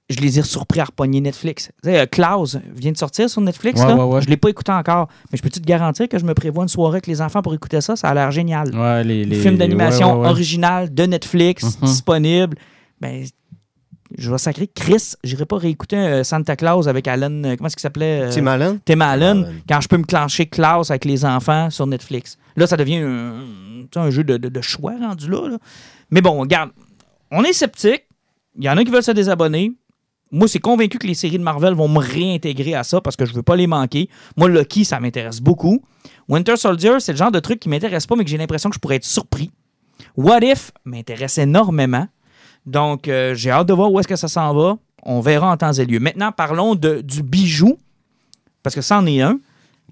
[0.08, 1.72] je les ai surpris à repogner Netflix.
[1.84, 3.80] Euh, Klaus vient de sortir sur Netflix.
[3.80, 3.96] Ouais, là.
[3.96, 4.20] ouais, ouais.
[4.20, 5.08] Je ne l'ai pas écouté encore.
[5.32, 7.54] Mais je peux-tu te garantir que je me prévois une soirée avec les enfants pour
[7.54, 7.96] écouter ça?
[7.96, 8.70] Ça a l'air génial.
[9.04, 11.88] Les, les, Film d'animation original de Netflix, Mhm.
[11.88, 12.56] disponible.
[13.00, 13.24] Ben,
[14.16, 15.14] je vais sacrer Chris.
[15.24, 17.30] J'irai pas réécouter euh, Santa Claus avec Alan.
[17.44, 18.22] euh, comment est-ce qu'il s'appelait?
[18.22, 18.78] euh, Tim Allen?
[18.84, 19.62] Tim Allen, Allen.
[19.68, 22.38] quand je peux me clencher Klaus avec les enfants sur Netflix.
[22.56, 22.96] Là, ça devient
[23.96, 25.58] un, jeu de, de- de choix rendu là, là.
[26.10, 26.70] Mais bon, regarde,
[27.30, 28.04] on est sceptique.
[28.58, 29.72] Il y en a qui veulent se désabonner.
[30.32, 33.24] Moi, c'est convaincu que les séries de Marvel vont me réintégrer à ça parce que
[33.26, 34.08] je veux pas les manquer.
[34.36, 35.82] Moi, Lucky, ça m'intéresse beaucoup.
[36.28, 38.74] Winter Soldier, c'est le genre de truc qui m'intéresse pas, mais que j'ai l'impression que
[38.74, 39.50] je pourrais être surpris.
[40.16, 42.08] What If m'intéresse énormément.
[42.66, 44.76] Donc, euh, j'ai hâte de voir où est-ce que ça s'en va.
[45.04, 46.00] On verra en temps et lieu.
[46.00, 47.78] Maintenant, parlons de, du bijou,
[48.62, 49.38] parce que c'en est un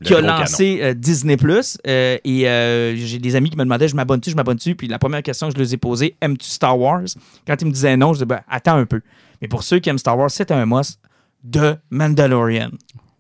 [0.01, 3.87] Le qui a lancé euh, Disney Plus et euh, j'ai des amis qui me demandaient
[3.87, 4.75] je m'abonne-tu, je m'abonne-tu?
[4.75, 7.05] Puis la première question que je leur ai posée aimes-tu Star Wars?
[7.47, 9.01] Quand ils me disaient non, je disais ben, attends un peu.
[9.41, 10.99] Mais pour ceux qui aiment Star Wars, c'est un must
[11.45, 12.71] de Mandalorian.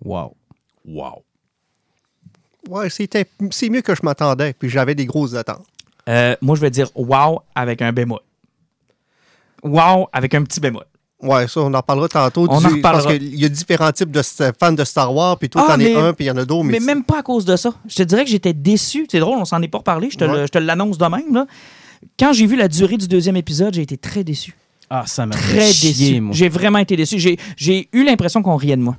[0.04, 0.34] Wow.
[0.84, 1.22] Wow.
[2.68, 5.64] Ouais, c'était, c'est mieux que je m'attendais, puis j'avais des grosses attentes.
[6.08, 8.20] Euh, moi, je vais dire wow avec un bémol.
[9.64, 10.84] Wow avec un petit bémol.
[11.22, 12.46] Ouais, ça, on en parlera tantôt.
[12.50, 13.04] On en du- reparlera.
[13.04, 14.20] Parce qu'il y a différents types de
[14.60, 16.44] fans de Star Wars, puis toi, Ah, t'en es un, puis il y en a
[16.44, 16.64] d'autres.
[16.64, 17.72] Mais Mais, même pas à cause de ça.
[17.88, 19.06] Je te dirais que j'étais déçu.
[19.10, 20.10] C'est drôle, on s'en est pas reparlé.
[20.10, 20.42] Je te, Ouais.
[20.46, 21.32] je te l'annonce de même.
[21.32, 21.46] Là.
[22.18, 24.54] Quand j'ai vu la durée du deuxième épisode, j'ai été très déçu.
[24.90, 26.28] Ah, ça m'a Très fait chier, déçu.
[26.32, 27.18] J'ai vraiment été déçu.
[27.18, 28.96] J'ai, j'ai eu l'impression qu'on riait de moi.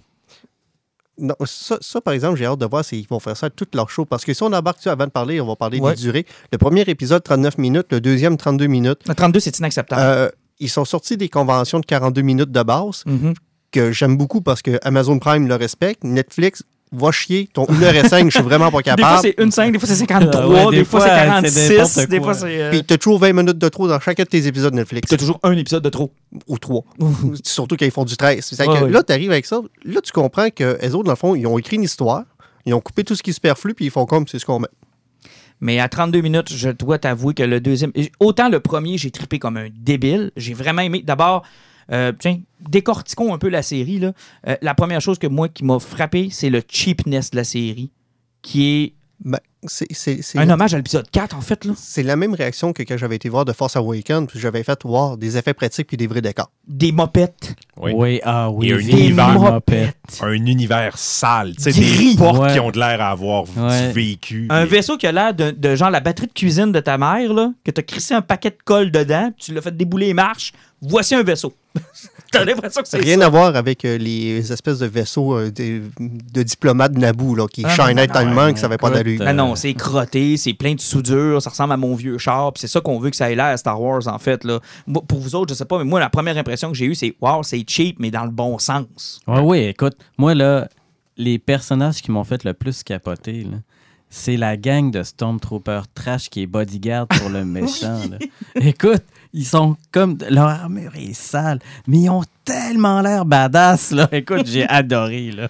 [1.18, 3.74] Non, ça, ça, par exemple, j'ai hâte de voir s'ils vont faire ça à toute
[3.76, 4.04] leur show.
[4.04, 5.94] Parce que si on embarque avant de parler, on va parler Ouais.
[5.96, 6.26] des durées.
[6.52, 7.88] Le premier épisode, 39 minutes.
[7.92, 9.00] Le deuxième, 32 minutes.
[9.08, 10.02] Le 32, c'est inacceptable.
[10.04, 13.34] Euh, ils sont sortis des conventions de 42 minutes de base Mhm.
[13.72, 16.04] que j'aime beaucoup parce que Amazon Prime le respecte.
[16.04, 17.50] Netflix, va chier.
[17.52, 19.20] Ton 1h05, je suis vraiment pas Des fois, capable.
[19.22, 21.76] c'est une 5, des fois, c'est 53, Ah ouais, des, des fois, fois, c'est c'est
[21.76, 22.62] 46, n'importe des fois, c'est.
[22.62, 25.10] euh, Puis t'as toujours 20 minutes de trop dans chacun de tes épisodes Netflix.
[25.10, 26.14] T'as toujours un épisode de trop.
[26.48, 26.84] Ou trois.
[27.44, 28.46] Surtout quand ils font du 13.
[28.46, 28.92] C'est Ouais, que ouais.
[28.92, 29.60] Là, tu arrives avec ça.
[29.84, 32.24] Là, tu comprends que les autres, dans le fond, ils ont écrit une histoire.
[32.66, 34.60] Ils ont coupé tout ce qui est superflu, puis ils font comme c'est ce qu'on
[34.60, 34.68] met.
[35.62, 37.92] Mais à 32 minutes, je dois t'avouer que le deuxième.
[38.20, 40.32] Autant le premier, j'ai trippé comme un débile.
[40.36, 41.02] J'ai vraiment aimé.
[41.04, 41.44] D'abord,
[41.92, 44.02] euh, tiens, décortiquons un peu la série.
[44.04, 47.92] Euh, la première chose que moi qui m'a frappé, c'est le cheapness de la série,
[48.42, 51.64] qui est Ben, c'est- c'est c'est- un hommage à l'épisode 4, en fait.
[51.66, 51.74] Là.
[51.78, 54.84] c'est la même réaction que quand j'avais été voir de Force Awakens, puis j'avais fait
[54.84, 56.52] voir des effets pratiques puis des vrais décors.
[56.68, 57.56] Des mopettes.
[57.78, 57.94] Oui.
[57.96, 58.68] Oui, ah oui.
[58.70, 59.40] Et un des univers.
[59.40, 59.96] mopettes.
[60.22, 61.56] Un univers sale.
[61.56, 62.16] Tu sais, Gris.
[62.16, 62.54] des portes Ouais.
[62.54, 63.92] qui ont de l'air à avoir Ouais.
[63.94, 64.48] vécu.
[64.50, 67.34] Un vaisseau qui a l'air de, de genre la batterie de cuisine de ta mère,
[67.34, 70.08] là, que tu as crissé un paquet de colle dedans, puis tu l'as fait débouler
[70.08, 70.52] les marches.
[70.82, 71.54] Voici un vaisseau.
[72.32, 73.26] T'as l'impression que c'est Rien ça.
[73.28, 77.48] à voir avec euh, les espèces de vaisseaux euh, de, de diplomates de Naboo là,
[77.48, 79.22] qui Ah, shinaient tellement que ça n'avait pas d'allure.
[79.22, 82.52] euh, Ah non, c'est crotté, c'est plein de soudure, ça ressemble à mon vieux char,
[82.54, 84.44] puis c'est ça qu'on veut que ça ait l'air à Star Wars, en fait.
[84.44, 84.60] Là.
[84.88, 86.96] Moi, pour vous autres, je sais pas, mais moi, la première impression que j'ai eue,
[86.96, 89.20] c'est wow, c'est cheap, mais dans le bon sens.
[89.28, 90.68] Oui, oui, écoute, moi, là,
[91.18, 93.58] les personnages qui m'ont fait le plus capoter, là,
[94.10, 98.00] c'est la gang de Stormtrooper trash qui est bodyguard pour le méchant.
[98.10, 98.18] là.
[98.56, 99.04] Écoute,
[99.36, 100.18] ils sont comme.
[100.30, 103.92] Leur armure est sale, mais ils ont tellement l'air badass.
[103.92, 104.08] Là.
[104.12, 105.32] Écoute, j'ai adoré.
[105.32, 105.50] Là.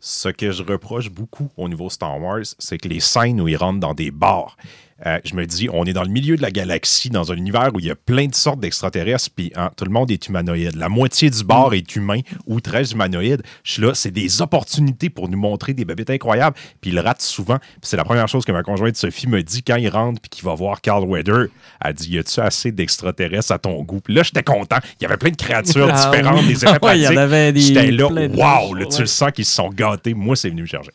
[0.00, 3.56] Ce que je reproche beaucoup au niveau Star Wars, c'est que les scènes où ils
[3.56, 4.56] rentrent dans des bars,
[5.06, 7.70] euh, je me dis, on est dans le milieu de la galaxie, dans un univers
[7.74, 10.76] où il y a plein de sortes d'extraterrestres, puis hein, tout le monde est humanoïde.
[10.76, 13.42] La moitié du bar est humain ou très humanoïde.
[13.64, 17.22] Je suis là, c'est des opportunités pour nous montrer des babites incroyables, puis ils ratent
[17.22, 17.58] souvent.
[17.82, 20.44] C'est la première chose que ma conjointe Sophie me dit quand il rentre, puis qu'il
[20.44, 21.46] va voir Carl Weather.
[21.84, 24.00] Elle dit, y a-tu assez d'extraterrestres à ton goût?
[24.00, 24.78] Puis là, j'étais content.
[25.00, 26.48] Il y avait plein de créatures Ah différentes, oui.
[26.48, 27.18] des effets Ouais, il y en pratiques.
[27.18, 30.14] avait des- J'étais là, wow, là, tu le sens qu'ils se sont gâtés.
[30.14, 30.90] Moi, c'est venu me chercher.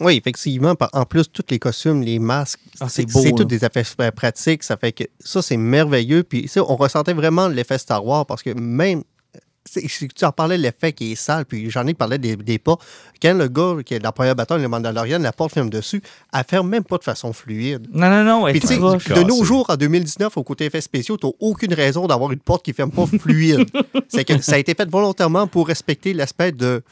[0.00, 0.74] Oui, effectivement.
[0.92, 4.62] En plus, tous les costumes, les masques, Ah, c'est beau, c'est toutes des effets pratiques.
[4.62, 6.22] Ça fait que ça, c'est merveilleux.
[6.22, 9.02] Puis ça, on ressentait vraiment l'effet Star Wars parce que même.
[9.74, 12.76] Tu en parlais, l'effet qui est sale, puis j'en ai parlé des, des pas.
[13.20, 16.00] Quand le gars qui est dans la première bataille, le Mandalorian, la porte ferme dessus,
[16.32, 17.84] elle ferme même pas de façon fluide.
[17.92, 21.16] Non, non, non, Puis tu sais, de nos jours, en 2019, au côté effets spéciaux,
[21.16, 23.68] tu aucune raison d'avoir une porte qui ferme pas fluide.
[24.08, 26.84] C'est que ça a été fait volontairement pour respecter l'aspect de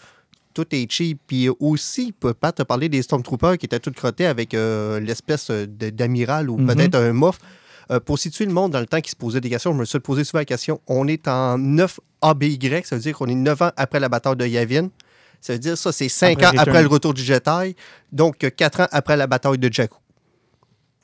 [0.54, 1.20] tout est cheap.
[1.26, 5.90] Puis aussi, Pat te parler des Stormtroopers qui étaient tout crottés avec euh, l'espèce de-
[5.90, 6.66] d'amiral ou Mhm.
[6.66, 7.38] peut-être un mof.
[7.90, 9.84] Euh, pour situer le monde dans le temps qui se posait des questions, je me
[9.84, 10.80] suis posé souvent la question.
[10.86, 14.36] On est en 9 ABY, ça veut dire qu'on est 9 ans après la bataille
[14.36, 14.88] de Yavin.
[15.42, 16.68] Ça veut dire ça, c'est 5 Après ans Return.
[16.70, 17.76] après le retour du Jedi,
[18.10, 19.98] donc 4 ans après la bataille de Jakku.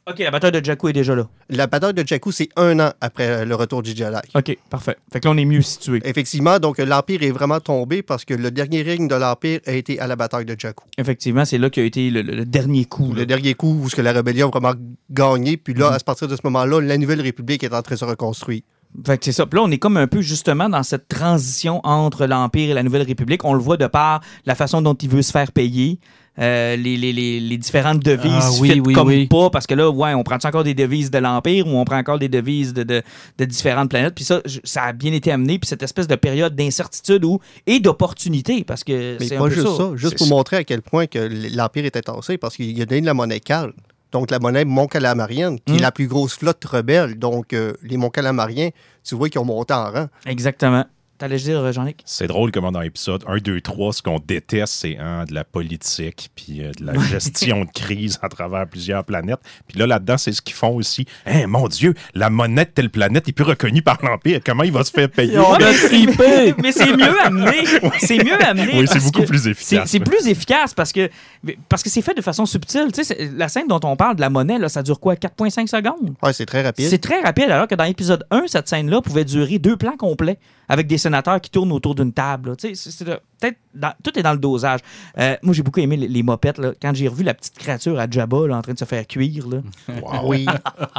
[0.08, 1.28] OK, la bataille de Jakku est déjà là.
[1.50, 4.16] La bataille de Jakku, c'est un an après euh, le retour du Jedi.
[4.34, 4.96] OK, parfait.
[5.12, 6.00] Fait que là, on est mieux situé.
[6.04, 10.00] Effectivement, donc l'Empire est vraiment tombé parce que le dernier règne de l'Empire a été
[10.00, 10.84] à la bataille de Jakku.
[10.98, 13.12] Effectivement, c'est là qu'a été le, dernier coup.
[13.12, 13.20] là.
[13.20, 14.74] Le dernier coup où ce que la rébellion a vraiment
[15.10, 15.96] gagné, puis là, Mhm.
[15.96, 18.62] à partir de ce moment-là, la Nouvelle République est en train de se reconstruire.
[19.06, 19.46] Fait que c'est ça.
[19.46, 22.82] Puis là, on est comme un peu justement dans cette transition entre l'Empire et la
[22.82, 23.44] Nouvelle République.
[23.44, 26.00] On le voit de par la façon dont il veut se faire payer.
[26.38, 29.26] Euh, les, les- les- les différentes devises Ah, oui, fit oui, comme oui.
[29.26, 31.98] pas parce que là ouais on prend encore des devises de l'empire ou on prend
[31.98, 33.02] encore des devises de, de-
[33.38, 34.14] de différentes planètes?
[34.14, 37.40] Puis ça je- ça a bien été amené puis cette espèce de période d'incertitude ou
[37.66, 40.34] et d'opportunité parce que Mais c'est pas un peu juste ça, ça, juste pour ça.
[40.34, 41.18] montrer à quel point que
[41.54, 43.72] l'Empire était tassé, parce qu'il a donné de la monnaie cale.
[44.12, 47.16] Donc, la monnaie Mont-Calamarienne, qui est la plus grosse flotte rebelle.
[47.16, 48.70] Donc, euh, les Mont-Calamariens,
[49.04, 50.06] tu vois qu'ils ont monté en rang.
[50.26, 50.84] exactement
[51.20, 51.98] t'allais dire Jean-Luc?
[52.04, 55.44] C'est drôle comment dans l'épisode 1, 2, 3, ce qu'on déteste, c'est hein, de la
[55.44, 59.40] politique, puis euh, de la gestion de crise à travers plusieurs planètes.
[59.68, 61.06] Puis là, là-dedans, c'est ce qu'ils font aussi.
[61.26, 64.40] Hein, mon Dieu, la monnaie de telle planète est plus reconnue par l'Empire.
[64.44, 65.38] Comment il va se faire payer?
[65.38, 66.54] On a trippé!
[66.62, 67.66] mais c'est mieux amené
[67.98, 69.90] c'est mieux amené Oui, c'est beaucoup plus efficace.
[69.90, 71.10] c'est plus efficace parce que
[71.68, 72.88] parce que c'est fait de façon subtile.
[72.92, 75.14] Tu sais, la scène dont on parle de la monnaie, là, ça dure quoi?
[75.14, 76.14] 4,5 secondes?
[76.22, 76.86] Ouais, c'est très rapide.
[76.88, 80.38] C'est très rapide, alors que dans l'épisode 1, cette scène-là pouvait durer deux plans complets
[80.70, 82.56] avec des sénateurs qui tournent autour d'une table.
[82.56, 83.58] Tu sais, peut-être
[84.04, 84.80] tout est dans le dosage.
[85.18, 86.58] Euh, moi, j'ai beaucoup aimé les, les mopettes.
[86.58, 86.72] là.
[86.80, 89.48] Quand j'ai revu la petite créature à Jabba là, en train de se faire cuire,
[89.48, 89.58] là.
[90.24, 90.46] Oui.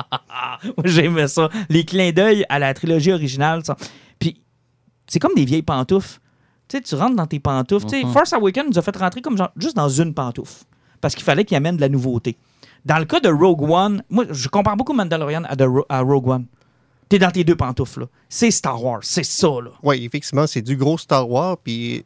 [0.64, 1.50] Moi, J'aimais ça.
[1.70, 3.64] Les clins d'œil à la trilogie originale.
[3.66, 3.76] ça.
[4.20, 4.42] Puis,
[5.08, 6.20] c'est comme des vieilles pantoufles.
[6.68, 7.86] Tu sais, tu rentres dans tes pantoufles.
[7.88, 8.08] Tu sais.
[8.08, 10.66] Force Awakens nous a fait rentrer comme genre, juste dans une pantoufle.
[11.00, 12.38] Parce qu'il fallait qu'il amène de la nouveauté.
[12.86, 16.02] Dans le cas de Rogue One, moi, je compare beaucoup Mandalorian à, de Ro- à
[16.02, 16.46] Rogue One.
[17.12, 18.00] T'es dans tes deux pantoufles.
[18.00, 18.06] là.
[18.30, 19.02] C'est Star Wars.
[19.04, 19.72] C'est ça, là.
[19.84, 21.58] Oui, effectivement, c'est du gros Star Wars.
[21.58, 22.06] Puis,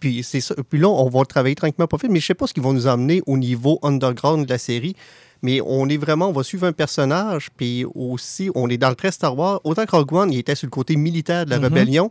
[0.00, 0.54] puis, c'est ça.
[0.70, 2.72] puis là, on va travailler tranquillement pas vite, mais je sais pas ce qu'ils vont
[2.72, 4.96] nous emmener au niveau underground de la série.
[5.42, 8.94] Mais on est vraiment, on va suivre un personnage, puis aussi, on est dans le
[8.94, 9.60] très Star Wars.
[9.64, 11.64] Autant que Rogue One, il était sur le côté militaire de la Mhm.
[11.64, 12.10] rébellion,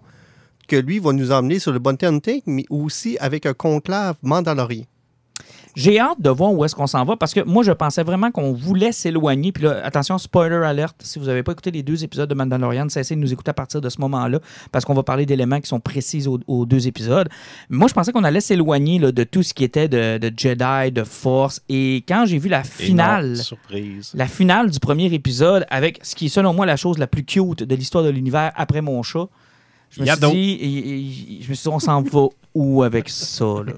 [0.68, 4.84] que lui va nous emmener sur le Bounty Hunting, mais aussi avec un conclave mandalorien.
[5.76, 8.32] J'ai hâte de voir où est-ce qu'on s'en va parce que moi, je pensais vraiment
[8.32, 9.52] qu'on voulait s'éloigner.
[9.52, 10.96] Puis là, attention, spoiler alert.
[11.00, 13.54] Si vous n'avez pas écouté les deux épisodes de Mandalorian, cessez de nous écouter à
[13.54, 14.40] partir de ce moment-là
[14.72, 17.30] parce qu'on va parler d'éléments qui sont précis aux, aux deux épisodes.
[17.70, 20.92] Moi, je pensais qu'on allait s'éloigner là, de tout ce qui était de, de Jedi,
[20.92, 21.62] de Force.
[21.70, 23.38] Et quand j'ai vu la non, finale.
[23.38, 24.12] surprise.
[24.16, 27.26] La finale du premier épisode avec ce qui est selon moi la chose la plus
[27.26, 29.28] cute de l'histoire de l'univers après mon chat.
[29.96, 30.90] Je me suis dit, et-
[31.40, 33.46] et- je me suis dit, on s'en va où avec ça?
[33.66, 33.74] Là?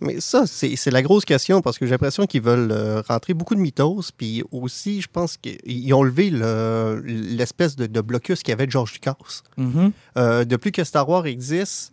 [0.00, 3.54] Mais ça, c'est la grosse question parce que j'ai l'impression qu'ils veulent euh, rentrer beaucoup
[3.54, 4.10] de mythos.
[4.16, 8.66] Puis aussi, je pense qu'ils ont levé le- l'espèce de, de blocus qu'il y avait
[8.66, 9.16] de George Lucas.
[9.56, 9.92] Mhm.
[10.16, 11.92] Euh, depuis que Star Wars existe,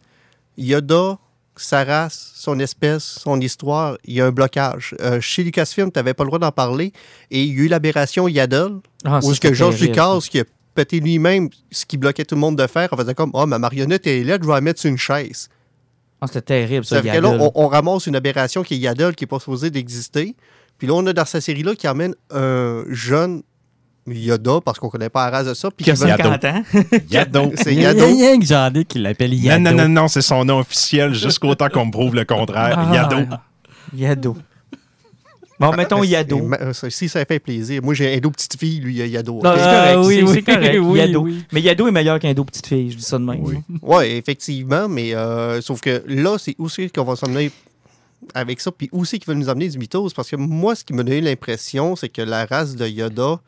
[0.58, 1.18] Yoda,
[1.56, 4.96] sa race, son espèce, son histoire, il y a un blocage.
[5.02, 6.94] Euh, chez Lucasfilm, tu n'avais pas le droit d'en parler.
[7.30, 10.44] Et il y a eu l'aberration Yaddle, Ah, où ce que George Lucas, qui a
[10.74, 13.60] pété lui-même ce qui bloquait tout le monde de faire, en faisant comme «Ah, ma
[13.60, 15.50] marionnette est là, je vais la mettre sur une chaise.
[16.22, 19.28] Ah, c'était terrible,» ça, là, on, on ramasse une aberration qui est Yaddle, qui n'est
[19.28, 20.36] pas supposée d'exister.
[20.78, 23.44] Puis là, on a dans cette série-là qui amène un jeune
[24.08, 25.70] Yoda, parce qu'on ne connaît pas la race de ça.
[25.70, 26.64] Puis Qui a qui va- 50 ans.
[27.12, 27.52] Yado.
[27.56, 28.06] C'est Il y a Yado.
[28.06, 29.60] rien que Jean-Luc qui l'appelle Non, Yado.
[29.60, 32.76] non, non, non, c'est son nom officiel jusqu'au temps qu'on me prouve le contraire.
[32.80, 33.18] Ah, Yado.
[33.96, 34.38] Yado.
[35.62, 36.50] Bon, mettons Ah, Yado.
[36.74, 37.82] ça- Si ça fait plaisir.
[37.84, 39.36] Moi, j'ai Endo petite fille, lui, il y a Yado.
[39.38, 39.44] Ok?
[39.44, 40.80] c'est correct, Ah, oui, c'est- correct.
[40.82, 41.22] oui, Yado.
[41.22, 41.44] oui.
[41.52, 43.42] Mais Yado est meilleur qu'un dos petite fille, je dis ça de même.
[43.44, 43.58] Oui.
[43.82, 47.52] Oui, effectivement, mais euh, sauf que là, c'est aussi qu'on va s'emmener
[48.34, 50.94] avec ça, puis aussi qui va nous amener du mythos, parce que moi, ce qui
[50.94, 53.40] m'a donné l'impression, c'est que la race de Yoda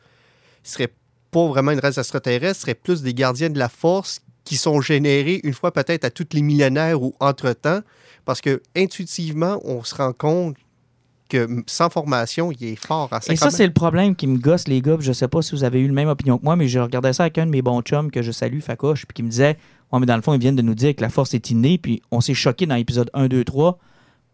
[0.62, 0.92] serait
[1.30, 5.40] pas vraiment une race extraterrestre, serait plus des gardiens de la force qui sont générés
[5.42, 7.80] une fois peut-être à tous les millénaires ou entre-temps,
[8.24, 10.56] parce que intuitivement, on se rend compte
[11.28, 14.68] que sans formation, il est fort en Et ça, c'est le problème qui me gosse,
[14.68, 14.96] les gars.
[15.00, 17.12] Je sais pas si vous avez eu le même opinion que moi, mais je regardais
[17.12, 19.56] ça avec un de mes bons chums que je salue, Facoche, puis qui me disait
[19.92, 21.78] Ouais, mais dans le fond, ils viennent de nous dire que la force est innée,
[21.78, 23.78] puis on s'est choqué dans l'épisode 1, 2, 3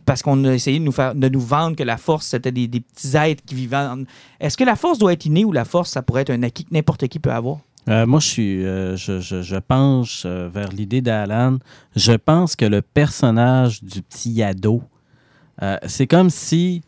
[0.06, 2.66] parce qu'on a essayé de nous, faire, de nous vendre que la force, c'était des,
[2.66, 3.76] des petits êtres qui vivaient.
[3.76, 4.04] en-
[4.40, 6.64] Est-ce que la force doit être innée ou la force, ça pourrait être un acquis
[6.64, 7.58] que n'importe qui peut avoir?
[7.88, 11.58] Euh, moi, je suis, euh, je, je, je penche euh, vers l'idée d'Alan.
[11.96, 14.82] Je pense que le personnage du petit Yado,
[15.62, 16.82] euh, c'est comme si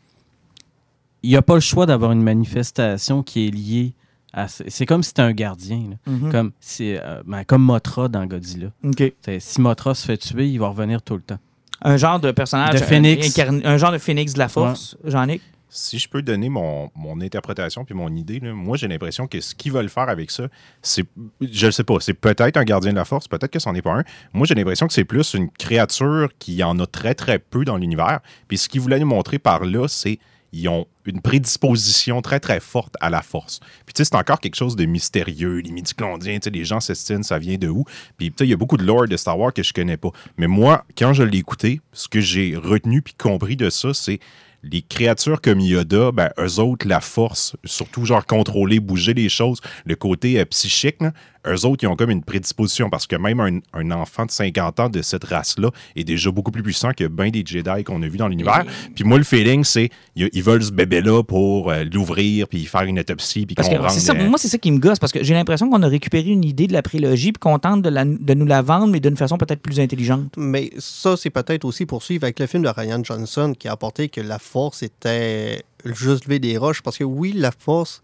[1.22, 3.92] il n'y a pas le choix d'avoir une manifestation qui est liée
[4.32, 4.48] à.
[4.48, 6.12] ce- C'est comme si c'était un gardien, là.
[6.12, 6.32] Mhm.
[6.32, 8.68] comme, euh, ben, comme Motra dans Godzilla.
[8.84, 9.12] OK.
[9.24, 11.38] C'est- Si Motra se fait tuer, il va revenir tout le temps.
[11.84, 12.74] Un genre de personnage.
[12.74, 13.38] De phénix.
[13.64, 15.42] un genre de phénix de la force, Jean-Nic?
[15.74, 16.90] Si je peux donner mon,
[17.22, 20.48] interprétation puis mon idée, moi j'ai l'impression que ce qu'ils veulent faire avec ça,
[20.82, 21.06] c'est,
[21.40, 23.80] je ne sais pas, c'est peut-être un gardien de la force, peut-être que c'en est
[23.80, 24.04] pas un.
[24.34, 27.78] Moi j'ai l'impression que c'est plus une créature qui en a très très peu dans
[27.78, 28.20] l'univers.
[28.48, 30.18] Puis ce qu'ils voulaient nous montrer par là, c'est
[30.52, 33.60] ils ont une prédisposition très très forte à la force.
[33.86, 36.80] Puis tu sais, c'est encore quelque chose de mystérieux, les midi-clondiens, tu sais, les gens
[36.80, 37.84] s'estinent, ça vient de où?
[38.18, 39.96] Puis tu sais, il y a beaucoup de lore de Star Wars que je connais
[39.96, 40.10] pas.
[40.36, 44.20] Mais moi, quand je l'ai écouté, ce que j'ai retenu puis compris de ça, c'est
[44.62, 49.60] les créatures comme Yoda, ben, eux autres, la force, surtout genre contrôler, bouger les choses,
[49.84, 51.12] le côté euh, psychique, là,
[51.46, 54.80] eux autres, ils ont comme une prédisposition parce que même un, un enfant de 50
[54.80, 58.08] ans de cette race-là est déjà beaucoup plus puissant que bien des Jedi qu'on a
[58.08, 58.64] vus dans l'univers.
[58.94, 62.98] Puis moi, le feeling, c'est ils veulent ce bébé-là pour euh, l'ouvrir, puis faire une
[63.00, 63.54] autopsie, puis
[64.00, 66.30] ça, euh, moi, c'est ça qui me gosse, parce que j'ai l'impression qu'on a récupéré
[66.30, 69.00] une idée de la prélogie, puis qu'on tente de, la- de nous la vendre, mais
[69.00, 70.32] d'une façon peut-être plus intelligente.
[70.36, 74.08] Mais ça, c'est peut-être aussi poursuivre avec le film de Ryan Johnson qui a apporté
[74.08, 76.82] que la force était juste lever des roches.
[76.82, 78.02] Parce que oui, la force,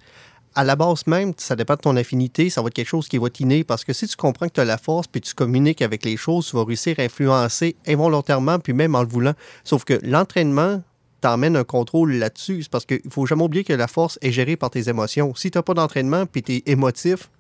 [0.55, 3.19] à la base même, ça dépend de ton affinité, ça va être quelque chose qui
[3.19, 3.65] va t'inner.
[3.65, 6.17] Parce que si tu comprends que tu as la force puis tu communiques avec les
[6.17, 9.35] choses, tu vas réussir à influencer involontairement puis même en le voulant.
[9.65, 10.83] Sauf que l'entraînement
[11.21, 12.63] t'emmène un contrôle là-dessus.
[12.63, 15.35] C'est parce qu'il faut jamais oublier que la force est gérée par tes émotions.
[15.35, 17.31] Si tu n'as pas d'entraînement puis tu es émotif,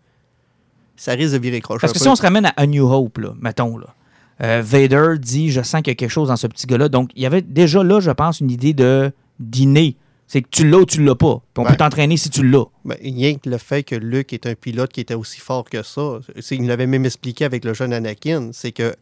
[0.96, 1.80] ça risque de virer croche.
[1.80, 2.04] Parce que peu.
[2.04, 3.94] si on se ramène à A New Hope, là, mettons, là,
[4.42, 6.88] euh, Vader dit Je sens qu'il y a quelque chose dans ce petit gars-là.
[6.88, 9.96] Donc, il y avait déjà là, je pense, une idée de dîner.
[10.30, 11.36] C'est que tu l'as ou tu l'as pas.
[11.38, 11.70] Puis on Ouais.
[11.70, 12.66] peut t'entraîner si tu l'as.
[12.84, 15.82] Ben, rien que le fait que Luke est un pilote qui était aussi fort que
[15.82, 18.94] ça, c'est- il l'avait même expliqué avec le jeune Anakin, c'est que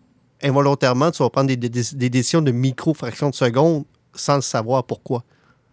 [0.42, 3.84] involontairement, tu vas prendre des, des- des décisions de micro-fractions de seconde
[4.14, 5.24] sans le savoir pourquoi.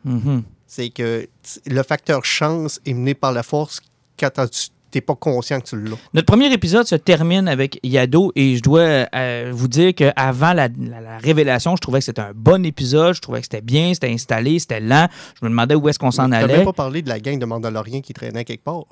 [0.06, 0.44] Mhm.
[0.66, 1.28] C'est que
[1.68, 3.80] le facteur chance est mené par la force
[4.20, 5.96] quand tu n'es pas conscient que tu l'as.
[6.14, 10.68] Notre premier épisode se termine avec Yado et je dois euh, vous dire qu'avant la,
[10.68, 13.16] la- la révélation, je trouvais que c'était un bon épisode.
[13.16, 15.08] Je trouvais que c'était bien, c'était installé, c'était lent.
[15.40, 16.58] Je me demandais où est-ce qu'on s'en Tu n'as allait.
[16.58, 18.84] même pas parlé de la gang de Mandaloriens qui traînait quelque part?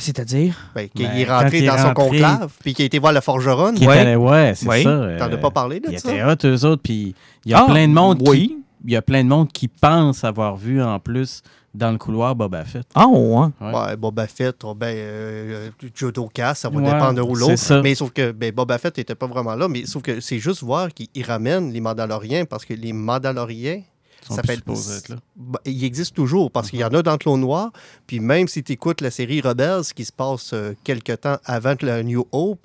[0.00, 0.54] C'est-à-dire?
[0.76, 2.98] Ben, qui Ben, est rentré il est dans son rentré- conclave, puis qui a été
[3.00, 3.74] voir le forgeron.
[3.74, 4.14] Qui Ouais.
[4.14, 4.84] ouais, c'est Oui.
[4.84, 4.90] ça.
[5.18, 6.10] T'en as euh, pas parlé de ça?
[6.10, 8.96] étaient hot, eux autres, puis il y a Ah, plein de monde qui il y
[8.96, 11.42] a plein de monde qui pense avoir vu en plus
[11.78, 12.86] dans le couloir Boba Fett.
[12.94, 13.46] Ah, ouais.
[13.60, 13.72] Ouais.
[13.72, 17.56] Ouais, Boba Fett, oh, ben, euh, Judoka, ça va Ouais, dépendre où c'est l'autre.
[17.58, 17.80] ça.
[17.82, 20.62] Mais sauf que ben, Boba Fett n'était pas vraiment là, mais sauf que c'est juste
[20.62, 23.82] voir qu'il il ramène les Mandaloriens parce que les Mandaloriens,
[24.26, 25.16] sont ça plus fait supposés être là.
[25.36, 27.70] bah, ils existent toujours parce qu'il y en a dans Clone Noir.
[28.06, 31.74] Puis même si tu écoutes la série Rebels qui se passe euh, quelque temps avant
[31.80, 32.60] le New Hope,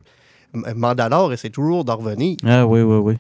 [0.54, 2.38] Mandalore essaie toujours d'en revenir.
[2.46, 3.18] Ah oui, oui, oui.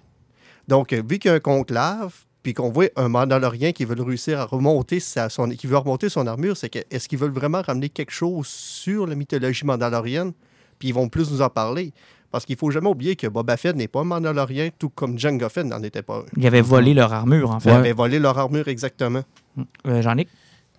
[0.67, 3.95] Donc, euh, vu qu'il y a un conclave, puis qu'on voit un Mandalorien qui veut
[4.01, 7.31] réussir à remonter sa, son, qui veut remonter son armure, c'est que est-ce qu'ils veulent
[7.31, 10.33] vraiment ramener quelque chose sur la mythologie mandalorienne,
[10.77, 11.93] puis ils vont plus nous en parler.
[12.31, 15.47] Parce qu'il faut jamais oublier que Boba Fett n'est pas un Mandalorien, tout comme Jango
[15.49, 16.23] Fett n'en était pas un.
[16.35, 17.69] Ils avaient volé leur armure, en Ils fait.
[17.71, 19.21] avaient volé leur armure exactement.
[19.85, 20.27] Euh, Jean-Nic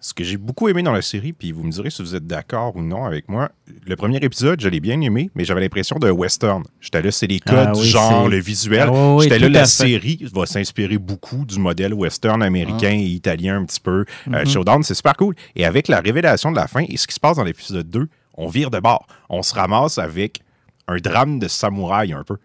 [0.04, 2.26] Ce que j'ai beaucoup aimé dans la série, puis vous me direz si vous êtes
[2.26, 3.50] d'accord ou non avec moi,
[3.86, 6.62] le premier épisode, je l'ai bien aimé, mais j'avais l'impression d'un western.
[6.78, 8.90] J'étais là, c'est les codes, Ah oui, genre, le visuel.
[8.92, 12.96] Ah oui, J'étais là, la série va s'inspirer beaucoup du modèle western américain Ah.
[12.96, 14.04] et italien un petit peu.
[14.26, 14.34] Mhm.
[14.34, 15.34] Euh, Showdown, c'est super cool.
[15.56, 18.06] Et avec la révélation de la fin et ce qui se passe dans l'épisode 2,
[18.34, 19.06] on vire de bord.
[19.30, 20.42] On se ramasse avec
[20.86, 22.36] un drame de samouraï un peu.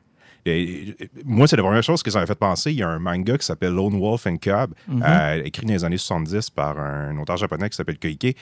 [0.45, 2.71] Et, moi, c'est la première chose que ça m'a fait penser.
[2.71, 5.03] Il y a un manga qui s'appelle Lone Wolf and Cub, Mhm.
[5.05, 8.35] euh, écrit dans les années 70 par un auteur japonais qui s'appelle Koike.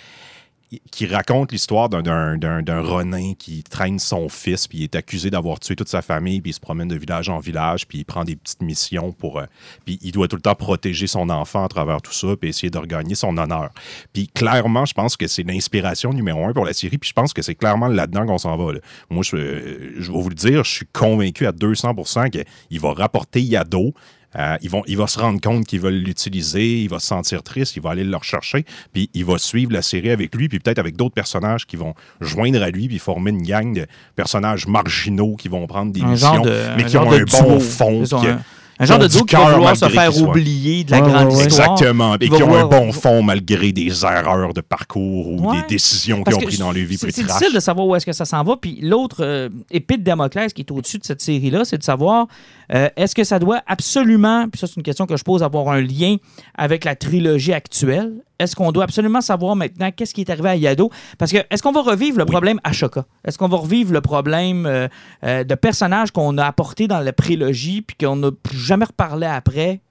[0.91, 5.75] Qui raconte l'histoire d'un- Ronin qui traîne son fils, puis il est accusé d'avoir tué
[5.75, 8.35] toute sa famille, puis il se promène de village en village, puis il prend des
[8.35, 9.39] petites missions pour.
[9.39, 9.45] euh,
[9.85, 12.69] puis il doit tout le temps protéger son enfant à travers tout ça, puis essayer
[12.69, 13.69] de regagner son honneur.
[14.11, 17.31] Puis clairement, je pense que c'est l'inspiration numéro un pour la série, puis je pense
[17.33, 18.73] que c'est clairement là-dedans qu'on s'en va.
[19.09, 22.91] Moi, je, euh, je vais vous le dire, je suis convaincu à 200% qu'il va
[22.93, 23.93] rapporter Yado.
[24.35, 27.43] Euh, ils vont, il va se rendre compte qu'ils veulent l'utiliser, il va se sentir
[27.43, 30.59] triste, il va aller le rechercher, puis il va suivre la série avec lui, puis
[30.59, 34.67] peut-être avec d'autres personnages qui vont joindre à lui, puis former une gang de personnages
[34.67, 38.03] marginaux qui vont prendre des Un missions, de, mais qui ont un bon fond.
[38.13, 38.39] Un,
[38.79, 41.11] un genre de du qui va cœur vouloir se malgré faire oublier de la Ouais,
[41.11, 41.45] grande ouais, ouais.
[41.47, 41.71] histoire.
[41.73, 42.15] Exactement.
[42.19, 45.61] Et qui ont un bon fond malgré des erreurs de parcours ou Ouais.
[45.61, 47.37] des décisions qu'ils ont prises dans leur vie c'est- plus C'est trash.
[47.39, 48.55] difficile de savoir où est-ce que ça s'en va.
[48.57, 52.27] Puis l'autre euh, épée de Damoclès qui est au-dessus de cette série-là, c'est de savoir
[52.73, 55.69] euh, est-ce que ça doit absolument, puis ça c'est une question que je pose, avoir
[55.69, 56.17] un lien
[56.55, 58.11] avec la trilogie actuelle?
[58.39, 60.91] Est-ce qu'on doit absolument savoir maintenant qu'est-ce qui est arrivé à Yado?
[61.17, 63.05] Parce que est-ce qu'on va revivre le problème Ashoka?
[63.25, 64.87] Est-ce qu'on va revivre le problème euh,
[65.23, 69.25] euh, de personnages qu'on a apporté dans la prélogie puis qu'on n'a plus jamais reparlé
[69.25, 69.81] après?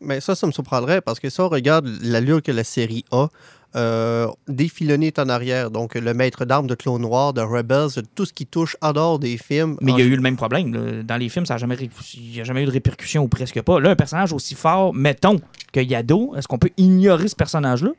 [0.00, 3.28] Mais ça, ça me surprendrait parce que si on regarde l'allure que la série a,
[3.74, 5.70] euh, des filonniers est en arrière.
[5.70, 8.92] Donc, le maître d'armes de Clone Noir, de Rebels, de tout ce qui touche en
[8.92, 9.76] dehors des films.
[9.80, 10.72] Mais il y a eu le même problème.
[10.72, 11.02] là.
[11.02, 11.76] Dans les films, ça n'a jamais,
[12.16, 13.80] y a jamais eu de répercussions ou presque pas.
[13.80, 15.40] Là, un personnage aussi fort, mettons,
[15.72, 17.90] que Yado, est-ce qu'on peut ignorer ce personnage-là?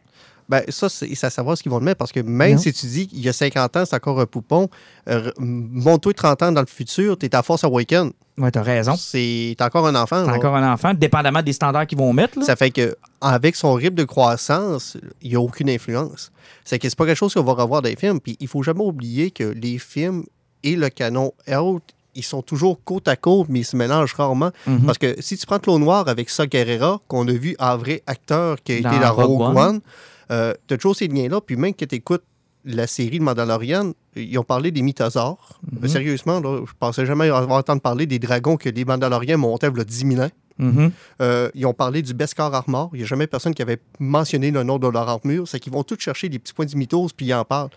[0.50, 2.58] Ben, ça, c'est à savoir ce qu'ils vont le mettre parce que même Non.
[2.58, 4.70] si tu dis qu'il y a 50 ans, c'est encore un poupon,
[5.10, 8.12] euh, monte-toi 30 ans dans le futur, tu es à Force Awakens.
[8.38, 8.96] Ouais, t'as raison.
[8.98, 10.22] C'est t'es encore un enfant.
[10.26, 10.38] C'est là.
[10.38, 12.40] encore un enfant, dépendamment des standards qu'ils vont mettre.
[12.40, 12.46] Là.
[12.46, 16.32] Ça fait que avec son rythme de croissance, il n'y a aucune influence.
[16.66, 18.20] C'est que c'est pas quelque chose qu'on va revoir dans les films.
[18.20, 20.24] Puis il faut jamais oublier que les films
[20.64, 21.84] et le canon out,
[22.16, 24.52] ils sont toujours côte à côte, mais ils se mélangent rarement.
[24.66, 24.82] Mhm.
[24.86, 28.02] Parce que si tu prends Clone Noir avec Sa Guerrera, qu'on a vu en vrai
[28.08, 29.58] acteur qui a Dans été dans Rogue Rogue One.
[29.58, 29.82] One,
[30.32, 31.42] euh, tu as toujours ces liens-là.
[31.42, 32.24] Puis même que tu écoutes
[32.66, 35.60] la série de Mandalorian, ils ont parlé des mythosaures.
[35.82, 35.88] Mhm.
[35.90, 39.78] Sérieusement, là, je pensais jamais avoir entendu parler des dragons que les Mandaloriens montaient il
[39.78, 40.30] y a 10 000 ans.
[40.60, 40.92] Mhm.
[41.22, 42.90] Euh, ils ont parlé du Beskar Armor.
[42.94, 45.48] Il n'y a jamais personne qui avait mentionné le nom de leur armure.
[45.48, 47.70] C'est qu'ils vont tous chercher des petits points de mythos puis ils en parlent.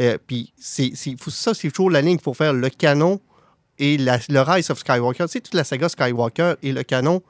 [0.00, 0.92] Euh, puis c'est,
[1.28, 2.54] ça, c'est toujours la ligne qu'il faut faire.
[2.54, 3.20] Le canon
[3.78, 5.24] et la- le Rise of Skywalker.
[5.26, 7.22] Tu sais, toute la saga Skywalker et le canon,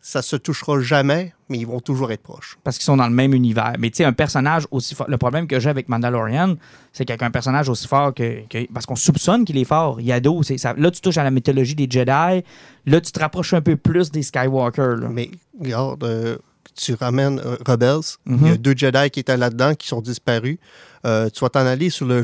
[0.00, 2.56] ça se touchera jamais, mais ils vont toujours être proches.
[2.64, 3.74] Parce qu'ils sont dans le même univers.
[3.78, 5.08] Mais tu sais, un personnage aussi fort.
[5.08, 6.54] Le problème que j'ai avec Mandalorian,
[6.92, 8.46] c'est qu'avec un personnage aussi fort que.
[8.48, 10.00] que- parce qu'on soupçonne qu'il est fort.
[10.00, 10.74] Yado, c'est ça.
[10.76, 12.44] Là, tu touches à la mythologie des Jedi.
[12.86, 14.94] Là, tu te rapproches un peu plus des Skywalker.
[15.00, 15.08] là.
[15.10, 15.30] Mais
[15.60, 16.38] regarde, euh,
[16.78, 18.16] tu ramènes euh, Rebels.
[18.24, 18.38] Mhm.
[18.42, 20.58] Il y a deux Jedi qui étaient là-dedans qui sont disparus.
[21.06, 22.22] Euh, tu vas t'en aller sur le,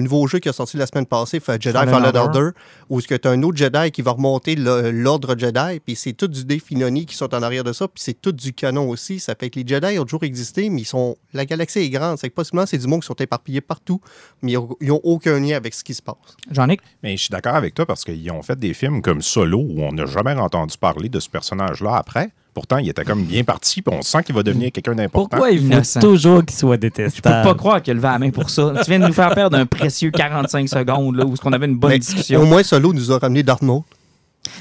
[0.00, 2.38] nouveau jeu qui a sorti la semaine passée, fait Jedi Fallen Fallen Order.
[2.38, 2.50] Order,
[2.88, 6.44] où tu as un autre Jedi qui va remonter l'ordre Jedi, puis c'est tout du
[6.44, 9.20] Dave Filoni qui sont en arrière de ça, puis c'est tout du canon aussi.
[9.20, 12.18] Ça fait que les Jedi ont toujours existé, mais ils sont la galaxie est grande.
[12.18, 14.00] C'est que possiblement, c'est du monde qui sont éparpillés partout,
[14.42, 16.16] mais ils n'ont aucun lien avec ce qui se passe.
[16.50, 16.78] J'en ai.
[17.02, 19.82] Mais je suis d'accord avec toi parce qu'ils ont fait des films comme Solo où
[19.82, 22.30] on n'a jamais entendu parler de ce personnage-là après.
[22.56, 25.28] Pourtant, il était comme bien parti, puis on sent qu'il va devenir quelqu'un d'important.
[25.28, 27.46] Pourquoi il faut toujours qu'il soit Je peux détestable?
[27.46, 28.72] pas croire qu'il levé la main pour ça.
[28.82, 31.76] Tu viens de nous faire perdre un précieux 45 secondes là, où on avait une
[31.76, 32.40] bonne Mais discussion.
[32.40, 33.82] au moins, Solo nous a ramené Darth Maul.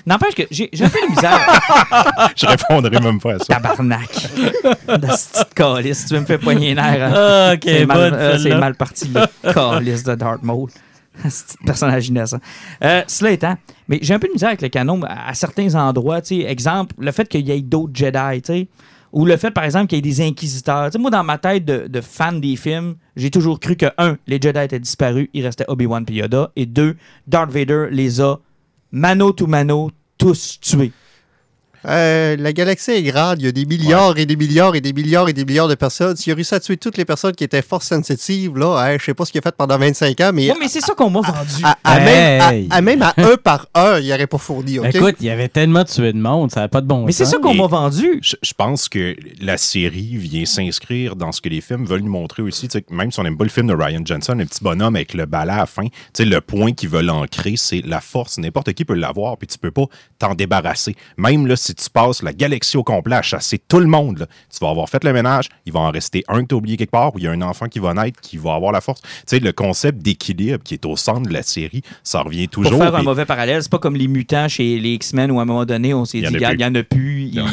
[0.06, 1.62] N'empêche que j'ai un peu de misère.
[2.36, 3.46] Je répondrai même pas à ça.
[3.46, 4.10] Tabarnak.
[4.90, 6.06] De petite calice.
[6.08, 7.02] Tu veux me faire poigner les nerfs.
[7.02, 7.14] hein?
[7.16, 10.70] Ah, ok, c'est mal, euh, mal parti, le calice de Darth Maul.
[11.30, 12.40] C'est un personnage innocent.
[12.84, 13.56] Euh, cela étant,
[13.88, 16.22] mais j'ai un peu de misère avec le canon à, certains endroits.
[16.30, 18.68] Exemple, le fait qu'il y ait d'autres Jedi,
[19.12, 20.88] ou le fait, par exemple, qu'il y ait des inquisiteurs.
[20.88, 24.18] Tu sais, moi, dans ma tête de, fan des films, j'ai toujours cru que, un,
[24.28, 26.22] les Jedi étaient disparus, il restait Obi-Wan et
[26.56, 26.98] et deux,
[27.28, 28.38] Darth Vader les a,
[28.92, 30.92] mano to mano, tous tués.
[31.88, 33.40] Euh, la galaxie est grande.
[33.42, 35.76] Il y a des milliards et des milliards et des milliards et des milliards de
[35.76, 36.16] personnes.
[36.16, 39.06] S'il a réussi à tuer toutes les personnes qui étaient force sensitives, là, hein, je
[39.06, 41.10] sais pas ce qu'il a fait pendant 25 ans, mais Ouais, mais c'est ça qu'on
[41.10, 41.64] m'a vendu.
[41.64, 42.68] à, à même, à- Hey.
[42.72, 44.78] à même à un par un, il n'aurait pas fourni.
[44.94, 47.26] Écoute, il y avait tellement tué de monde, ça n'a pas de bon mais c'est
[47.26, 47.34] sens.
[47.36, 48.20] ça qu'on m'a vendu.
[48.22, 52.12] Je, je pense que la série vient s'inscrire dans ce que les films veulent nous
[52.12, 52.68] montrer aussi.
[52.68, 54.96] Tu sais, même si on n'aime pas le film de Ryan Johnson, le petit bonhomme
[54.96, 58.02] avec le balai à la fin, tu sais, le point qu'ils veulent ancrer, c'est la
[58.02, 58.38] force.
[58.38, 59.86] N'importe qui peut l'avoir, puis tu peux pas
[60.20, 60.96] t'en débarrasser.
[61.18, 64.26] Même là, si tu passes la galaxie au complet à chasser tout le monde, là,
[64.52, 66.92] tu vas avoir fait le ménage, il va en rester un que tu oublié quelque
[66.92, 69.02] part, ou il y a un enfant qui va naître qui va avoir la force.
[69.02, 72.64] Tu sais, le concept d'équilibre qui est au centre de la série, ça revient Pour
[72.64, 72.80] toujours.
[72.82, 75.46] faire un mauvais parallèle, c'est pas comme les mutants chez les X-Men où à un
[75.46, 77.44] moment donné, on s'est dit, il y en a plus, il,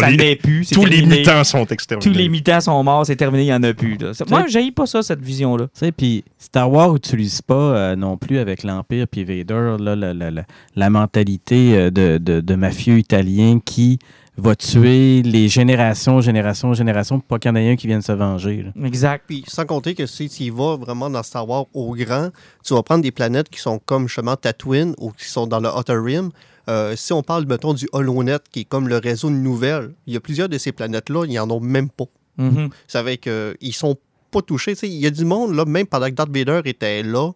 [0.00, 2.10] ça les- n'est plus, tous les mutants sont exterminés.
[2.10, 3.96] Tous les mutants sont morts, c'est terminé, il n'y en a plus.
[3.98, 4.12] là.
[4.28, 5.64] Moi, j'ai pas ça, cette vision-là.
[5.66, 9.94] Tu sais, puis Star Wars n'utilise pas euh, non plus avec l'Empire puis Vader là,
[9.96, 10.44] la, la- la-
[10.76, 13.98] la mentalité euh, de, de, de mafieux italien qui
[14.36, 18.02] va tuer les générations, générations, générations, pour pas qu'il y en ait un qui vienne
[18.02, 18.62] se venger.
[18.62, 18.86] là.
[18.86, 19.24] Exact.
[19.26, 22.30] Puis sans compter que si tu y vas vraiment dans Star Wars au grand,
[22.64, 25.68] tu vas prendre des planètes qui sont comme justement Tatooine ou qui sont dans le
[25.68, 26.30] Outer Rim.
[26.68, 30.14] Euh, si on parle, mettons, du HoloNet, qui est comme le réseau de nouvelles, il
[30.14, 32.04] y a plusieurs de ces planètes-là, ils en ont même pas.
[32.36, 32.68] Mhm.
[32.86, 33.96] Ça fait qu'ils sont
[34.30, 34.74] pas touchés.
[34.74, 37.32] Tu sais, Il y a du monde, là, même pendant que Darth Vader était là,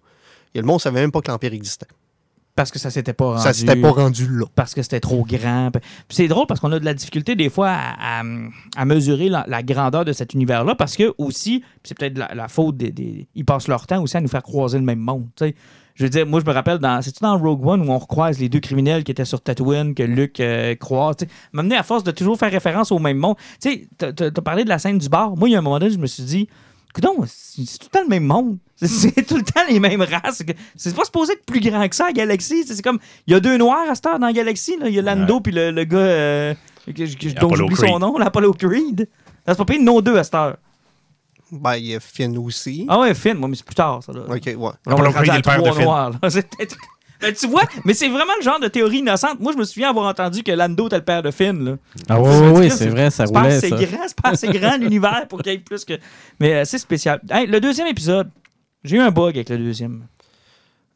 [0.55, 1.87] il y a le monde ne savait même pas que l'Empire existait.
[2.55, 3.42] Parce que ça s'était pas rendu.
[3.42, 4.44] Ça s'était pas rendu là.
[4.55, 5.70] parce que c'était trop grand.
[6.11, 8.24] C'est drôle parce qu'on a de la difficulté des fois à, à-
[8.76, 12.48] à mesurer la, la grandeur de cet univers-là parce que aussi, c'est peut-être la, la
[12.48, 15.28] faute des, des- Ils passent leur temps aussi à nous faire croiser le même monde.
[15.94, 17.00] Je veux dire, moi je me rappelle dans.
[17.00, 20.03] C'est-tu dans Rogue One où on recroise les deux criminels qui étaient sur Tatooine, que
[20.03, 21.16] Luke euh, croise.
[21.16, 21.30] tu sais.
[21.53, 23.36] M'amener à force de toujours faire référence au même monde.
[23.62, 25.36] Tu sais, t'as parlé de la scène du bar.
[25.36, 26.48] Moi, il y a un moment donné, je me suis dit.
[26.93, 28.59] Coudon, c'est c'est tout le temps le même monde.
[28.76, 30.43] C'est- C'est tout le temps les mêmes races.
[30.47, 32.64] C'est C'est pas supposé être plus grand que ça, la galaxie.
[32.66, 32.99] C'est c'est comme.
[33.26, 34.76] Il y a deux noirs à cette heure dans la galaxie.
[34.78, 34.88] là.
[34.88, 36.55] Il y a Lando puis le, le gars euh,
[36.86, 39.09] que, que- dont j'oublie son nom, l'Apollo Creed.
[39.47, 40.57] C'est pas payé de nos deux à cette heure.
[41.51, 42.86] Ben, il y a Finn aussi.
[42.88, 44.12] Ah ouais, Finn, moi, mais c'est plus tard, ça.
[44.12, 44.22] Là.
[44.28, 44.57] OK, ouais.
[44.57, 45.84] On Apollo Creed est le père de Finn.
[45.84, 46.18] noirs, là.
[47.23, 49.39] Ben, tu vois, mais c'est vraiment le genre de théorie innocente.
[49.41, 51.64] Moi, je me souviens avoir entendu que Lando était le père de Finn.
[51.64, 51.77] Là.
[52.09, 53.68] Ah oui, oui, c'est vrai, ça C'est pas roulait, ça.
[53.70, 55.95] grand, c'est pas assez grand l'univers pour qu'il y ait plus que.
[56.41, 57.20] Mais euh, c'est spécial.
[57.31, 58.29] Hey, le deuxième épisode,
[58.85, 60.07] j'ai eu un bug avec le deuxième.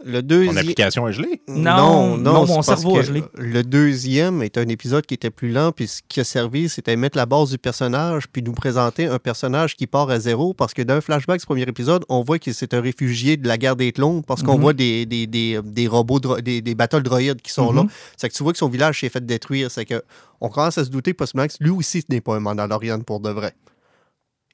[0.05, 0.59] Le deuxième.
[0.59, 1.40] application est gelée?
[1.49, 3.24] Non, non, mon c'est parce cerveau a gelé.
[3.34, 6.97] Le deuxième est un épisode qui était plus lent, puis ce qui a servi, c'était
[6.97, 10.74] mettre la base du personnage, puis nous présenter un personnage qui part à zéro, parce
[10.74, 13.57] que dans un flashback, ce premier épisode, on voit que c'est un réfugié de la
[13.57, 14.61] guerre des clones, parce qu'on Mhm.
[14.61, 17.82] voit des, des, des, des robots, dro- des, des battles droïdes qui sont là.
[17.84, 17.88] Mhm.
[18.18, 19.70] C'est que tu vois que son village s'est fait détruire.
[19.70, 20.03] C'est que
[20.42, 23.20] on commence à se douter possiblement que lui aussi, ce n'est pas un Mandalorian pour
[23.20, 23.55] de vrai.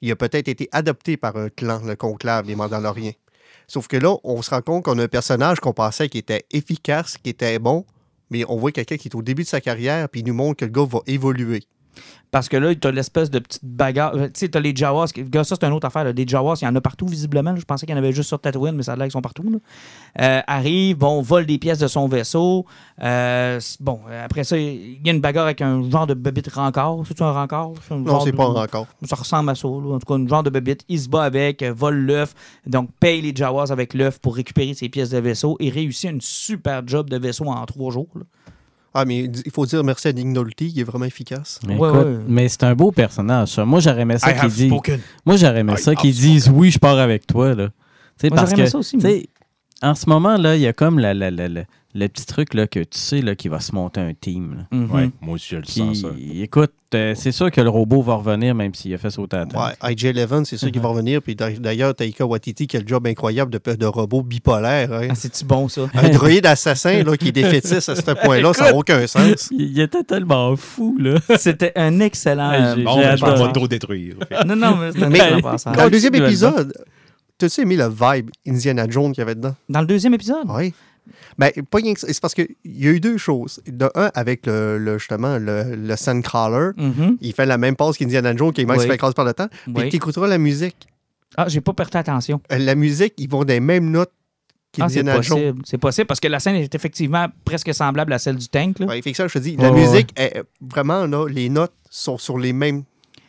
[0.01, 3.11] Il a peut-être été adopté par un clan, le conclave des Mandaloriens.
[3.67, 6.45] Sauf que là, on se rend compte qu'on a un personnage qu'on pensait qui était
[6.51, 7.85] efficace, qui était bon,
[8.29, 10.57] mais on voit quelqu'un qui est au début de sa carrière, puis il nous montre
[10.59, 11.63] que le gars va évoluer.
[12.31, 14.15] Parce que là, t'as l'espèce de petite bagarre.
[14.15, 15.07] euh, Tu sais, t'as les Jawas.
[15.07, 16.03] ça, c'est une autre affaire.
[16.03, 16.13] là.
[16.13, 17.55] Des Jawas, il y en a partout, visiblement.
[17.55, 19.21] Je pensais qu'il y en avait juste sur Tatooine, mais ça a l'air qu'ils sont
[19.21, 19.43] partout.
[20.19, 22.65] Euh, arrive, bon, vole des pièces de son vaisseau.
[23.03, 26.51] Euh, bon, euh, après ça, il y a une bagarre avec un genre de bébite
[26.51, 27.03] rancor.
[27.07, 27.47] C'est-tu un un
[27.91, 28.87] Non, c'est de- pas encore.
[29.03, 29.67] Ça ressemble à ça.
[29.67, 29.73] là.
[29.95, 30.85] En tout cas, une genre de bébite.
[30.89, 32.33] Il se bat avec, vole l'œuf,
[32.65, 36.21] donc paye les Jawas avec l'œuf pour récupérer ses pièces de vaisseau et réussit une
[36.21, 38.07] super job de vaisseau en trois jours.
[38.15, 38.21] là.
[38.93, 41.59] Ah, mais il faut dire merci à Nick Nolte, il est vraiment efficace.
[41.67, 42.17] Mais, Ouais, écoute, ouais.
[42.27, 43.65] mais c'est un beau personnage, ça.
[43.65, 44.71] Moi, j'aurais aimé ça I qu'ils disent.
[45.25, 47.55] Moi, j'aurais aimé I ça qu'ils disent oui, je pars avec toi.
[47.55, 47.67] Là.
[47.67, 47.71] Tu
[48.21, 49.09] sais, Moi, parce j'aurais aimé que, ça aussi, tu moi.
[49.11, 49.29] sais,
[49.81, 51.63] en ce moment, là, il y a comme la- la- la- la-
[51.95, 54.55] le petit truc là, que tu sais là, qui va se monter un team.
[54.71, 54.77] là.
[54.77, 54.91] Mhm.
[54.91, 56.07] Ouais, moi aussi, je le sens, ça.
[56.33, 59.45] écoute, euh, c'est sûr que le robot va revenir même s'il a fait sauter la
[59.45, 59.59] tête.
[59.59, 61.21] Ouais, IJ-11, c'est sûr qu'il va revenir.
[61.21, 64.91] Puis d'a- d'ailleurs, Taika Waititi qui a le job incroyable de, de robot bipolaire.
[64.93, 65.07] hein.
[65.11, 65.87] Ah, c'est-tu bon, ça?
[65.93, 69.49] Un droïde assassin là, qui est défaitiste à ce point-là, ça n'a aucun sens.
[69.51, 71.15] Il, était tellement fou, là.
[71.37, 72.75] C'était un excellent.
[72.77, 73.39] Bon, je vais adoré.
[73.45, 74.15] pas trop détruire.
[74.47, 75.75] Non, non, mais c'est un Mais- excellent passage.
[75.77, 76.73] Dans le deuxième épisode,
[77.37, 79.55] t'as-tu aimé le vibe Indiana Jones qu'il y avait dedans?
[79.69, 80.45] Dans le deuxième épisode?
[80.49, 80.73] Oui.
[81.37, 82.07] Ben, pas rien que ça.
[82.07, 83.61] C'est parce qu'il y a eu deux choses.
[83.67, 87.17] De un, avec le, le- justement le, le Sandcrawler, Mhm.
[87.21, 88.79] il fait la même passe qu'Indiana Jones, qui Oui.
[88.79, 89.47] se fait écraser par le temps.
[89.67, 89.73] Oui.
[89.81, 90.87] Puis t'écouteras la musique.
[91.35, 92.41] Ah, j'ai pas porté attention.
[92.51, 94.11] Euh, La musique, ils vont des mêmes notes
[94.79, 95.61] Ah, c'est Jones.
[95.65, 98.79] C'est possible parce que la scène est effectivement presque semblable à celle du tank.
[98.79, 98.87] là.
[98.87, 102.17] Ouais, fait que ça, je te dis, la musique, est, vraiment, là, les notes sont
[102.17, 102.83] sur les mêmes.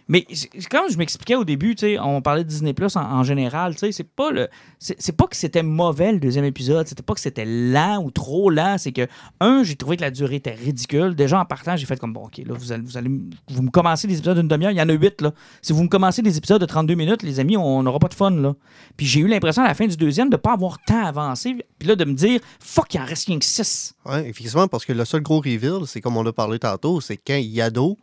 [0.07, 0.27] Mais
[0.71, 4.49] comme je m'expliquais au début, on parlait de Disney Plus en, général, c'est pas le,
[4.79, 8.51] c'est pas que c'était mauvais le deuxième épisode, c'était pas que c'était lent ou trop
[8.51, 9.07] lent, c'est que
[9.41, 11.15] un, j'ai trouvé que la durée était ridicule.
[11.15, 13.11] Déjà en partant, j'ai fait comme bon, ok, là vous allez, vous allez,
[13.49, 15.33] vous me commencez des épisodes d'une demi-heure, il y en a huit là.
[15.63, 18.15] Si vous me commencez des épisodes de 32 minutes, les amis, on n'aura pas de
[18.15, 18.55] fun là.
[18.99, 21.89] Puis j'ai eu l'impression à la fin du deuxième de pas avoir tant avancé, puis
[21.89, 23.95] là de me dire fuck, il en reste rien que six.
[24.05, 27.17] Ouais, effectivement, parce que le seul gros reveal, c'est comme on a parlé tantôt, c'est
[27.17, 27.97] quand Yado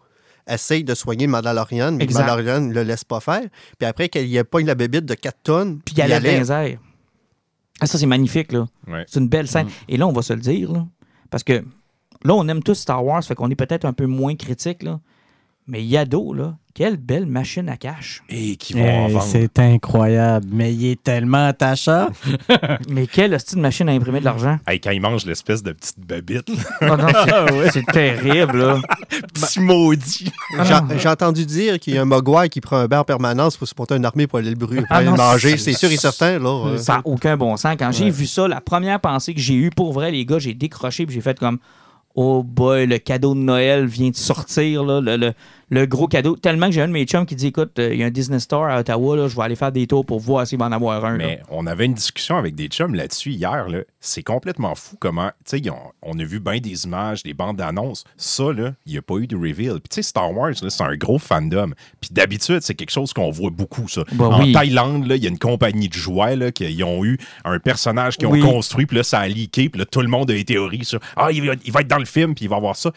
[0.48, 2.22] essaye de soigner Mandalorian, mais Exact.
[2.22, 3.44] Mandalorian ne le laisse pas faire.
[3.78, 6.62] Puis après, qu'il y a pas la bébite de 4 tonnes, Puis il allait dans
[6.62, 6.78] les.
[7.80, 8.68] Ah, ça c'est magnifique là.
[8.88, 9.04] Ouais.
[9.08, 9.68] C'est une belle scène.
[9.88, 10.86] Et là, on va se le dire, là,
[11.32, 11.64] parce que
[12.24, 15.00] là, on aime tous Star Wars, fait qu'on est peut-être un peu moins critique, là.
[15.68, 18.24] Mais Yado, là, quelle belle machine à cash.
[18.30, 19.26] Et qui vont en Hey, vendre.
[19.26, 22.07] c'est incroyable, mais il est tellement attachant.
[22.89, 24.57] Mais quelle hostie de machine à imprimer de l'argent.
[24.68, 26.97] Hey, quand ils mangent l'espèce de petite babite, là, Ah
[27.51, 28.82] non, c'est- terrible, là.
[29.34, 30.32] petit maudit.
[30.64, 33.55] J'ai j'ai entendu dire qu'il y a un Mogwai qui prend un bain en permanence
[33.55, 35.57] pour se monter une armée pour aller le brûler, pour Ah aller non, le manger.
[35.57, 36.68] c'est- sûr et certain, là.
[36.68, 36.78] euh.
[36.78, 37.76] Ça n'a aucun bon sens.
[37.78, 40.53] Quand j'ai vu ça, la première pensée que j'ai eue, pour vrai, les gars, j'ai
[40.53, 41.59] décroché puis j'ai fait comme
[42.16, 45.34] Oh boy, le cadeau de Noël vient de sortir, là, le,
[45.72, 46.36] le gros cadeau.
[46.36, 48.11] Tellement que j'ai un de mes chums qui dit écoute, euh, il y a un
[48.11, 50.65] Disney Store à Ottawa, là, je vais aller faire des tours pour voir s'il va
[50.65, 51.11] en avoir un.
[51.17, 51.26] là.
[51.26, 53.67] Mais on avait une discussion avec des chums là-dessus hier.
[53.69, 53.80] Là.
[54.01, 55.32] C'est complètement fou comment.
[55.49, 55.72] Tu sais,
[56.03, 58.03] on a vu bien des images, des bandes d'annonces.
[58.17, 59.80] Ça, là, il n'y a pas eu de reveal.
[59.80, 61.72] Puis, tu sais, Star Wars, là, c'est un gros fandom.
[62.01, 64.03] Puis, d'habitude, c'est quelque chose qu'on voit beaucoup, ça.
[64.11, 64.51] Bah en oui.
[64.51, 68.17] Thaïlande, là, il y a une compagnie de jouets là, qui ont eu un personnage
[68.17, 68.41] qu'ils ont Oui.
[68.41, 68.86] construit.
[68.86, 69.69] Puis là, ça a leaké.
[69.69, 71.88] Puis là, tout le monde a des théories sur Ah, il va, il va être
[71.88, 72.91] dans le film, puis il va avoir ça.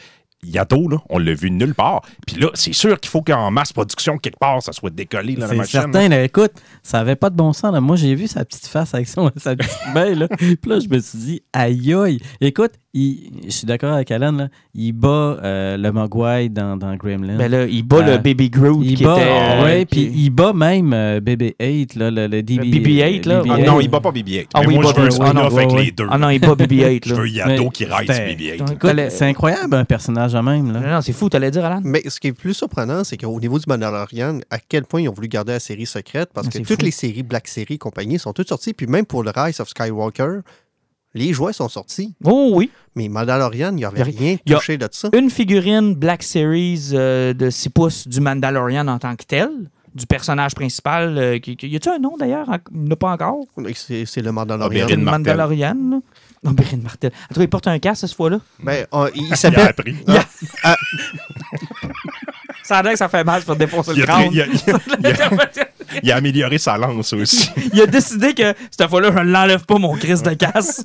[0.46, 2.02] Yato, là, on l'a vu nulle part.
[2.26, 5.40] Puis là, c'est sûr qu'il faut qu'en masse production, quelque part, ça soit décollé, là,
[5.42, 5.80] la C'est machine.
[5.80, 7.72] certain, là, écoute, ça avait pas de bon sens.
[7.72, 7.80] Là.
[7.80, 10.28] Moi, j'ai vu sa petite face avec son, sa petite main, là.
[10.28, 12.20] Puis là, je me suis dit, aïe aïe.
[12.40, 14.48] Écoute, il- je suis d'accord avec Alan, là.
[14.74, 15.08] Il bat
[15.42, 17.36] euh, le Mogwai dans, dans Gremlin.
[17.36, 19.28] Ben là, il bat Euh, le Baby Groot il qui bat, était.
[19.28, 23.42] euh, ouais, qui- puis il bat même euh, BB-8, là, le, le DB, BB-8, là?
[23.50, 24.46] Ah, non, il bat pas BB-8.
[24.54, 25.24] Ah Mais oui, moi, il je bat veux un.
[25.26, 26.06] Ah non, avec ouais, les deux.
[26.10, 27.00] Ah non, il bat BB-8.
[27.08, 27.20] Je là.
[27.20, 28.56] veux Yato Mais qui reste c'était- BB-8.
[28.58, 30.72] Donc, Écoute, T'allais- c'est incroyable un personnage de même.
[30.72, 30.80] Là.
[30.80, 31.80] Non, non, c'est fou, t'allais dire, Alan?
[31.84, 35.08] Mais ce qui est plus surprenant, c'est qu'au niveau du Mandalorian, à quel point ils
[35.08, 37.78] ont voulu garder la série secrète, parce Ah, que toutes les séries Black Series et
[37.78, 40.40] compagnie sont toutes sorties, puis même pour le Rise of Skywalker,
[41.14, 42.14] les jouets sont sortis.
[42.24, 42.70] Oh oui.
[42.96, 45.08] Mais Mandalorian, il n'y avait Il rien il y a- touché de ça.
[45.16, 49.48] Une figurine Black Series euh, de 6 pouces du Mandalorian en tant que tel,
[49.94, 51.16] du personnage principal.
[51.18, 52.48] euh, qui, qui- y a-tu un nom d'ailleurs?
[52.48, 53.44] En- Il n'a pas encore?
[53.74, 54.86] C'est c'est le Mandalorian.
[54.88, 54.96] Le.
[54.96, 55.76] Mandalorian.
[55.90, 56.00] là.
[56.46, 57.10] Oberyn Martel.
[57.24, 58.38] En tout cas, il porte un casque cette fois-là.
[58.62, 59.68] Ben, euh, il Il a s'appelle.
[59.68, 59.96] appris.
[62.62, 64.30] Ça a l'air que ça fait mal pour défoncer Il le a, crâne.
[66.02, 67.48] Il a- amélioré sa lance aussi.
[67.72, 70.84] Il a décidé que cette fois-là, je ne l'enlève pas, mon Christ de casse.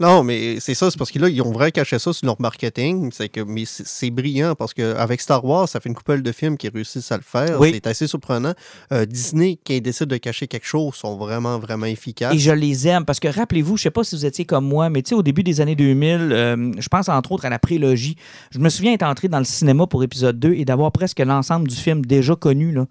[0.00, 2.40] Non, mais c'est ça, c'est parce que là, ils ont vraiment caché ça sur leur
[2.40, 3.10] marketing.
[3.12, 6.30] C'est que, mais c'est c'est brillant parce qu'avec Star Wars, ça fait une couple de
[6.30, 7.60] films qui réussissent à le faire.
[7.60, 7.72] Oui.
[7.74, 8.52] C'est assez surprenant.
[8.92, 12.32] Euh, Disney, qui décide de cacher quelque chose, sont vraiment, vraiment efficaces.
[12.34, 14.88] Et je les aime parce que rappelez-vous, je sais pas si vous étiez comme moi,
[14.88, 17.58] mais tu sais, au début des années 2000, euh, je pense entre autres à la
[17.58, 18.14] prélogie.
[18.52, 21.66] Je me souviens être entré dans le cinéma pour épisode 2 et d'avoir presque l'ensemble
[21.66, 22.70] du film déjà connu.
[22.72, 22.86] Là.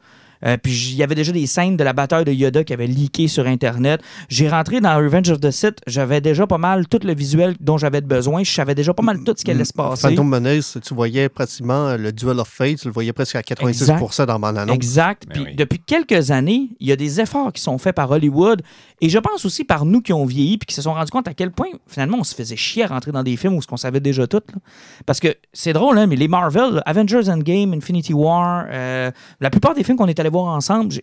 [0.45, 2.87] Euh, puis il y avait déjà des scènes de la bataille de Yoda qui avaient
[2.87, 4.01] leaké sur Internet.
[4.29, 7.77] J'ai rentré dans Revenge of the Sith, j'avais déjà pas mal tout le visuel dont
[7.77, 8.43] j'avais besoin.
[8.43, 10.09] Je savais déjà pas mal tout ce qui allait se passer.
[10.09, 14.25] Phantom Menace, tu voyais pratiquement le Duel of Fate, tu le voyais presque à 86%
[14.25, 14.75] dans mon annonce.
[14.75, 15.23] Exact.
[15.29, 15.55] Puis oui.
[15.55, 18.61] depuis quelques années, il y a des efforts qui sont faits par Hollywood
[18.99, 21.27] et je pense aussi par nous qui ont vieilli puis qui se sont rendus compte
[21.27, 23.67] à quel point finalement on se faisait chier à rentrer dans des films où ce
[23.67, 24.41] qu'on savait déjà tout.
[25.05, 29.49] Parce que c'est drôle, hein, mais les Marvel, là, Avengers Endgame, Infinity War, euh, la
[29.49, 30.93] plupart des films qu'on est allés voir ensemble,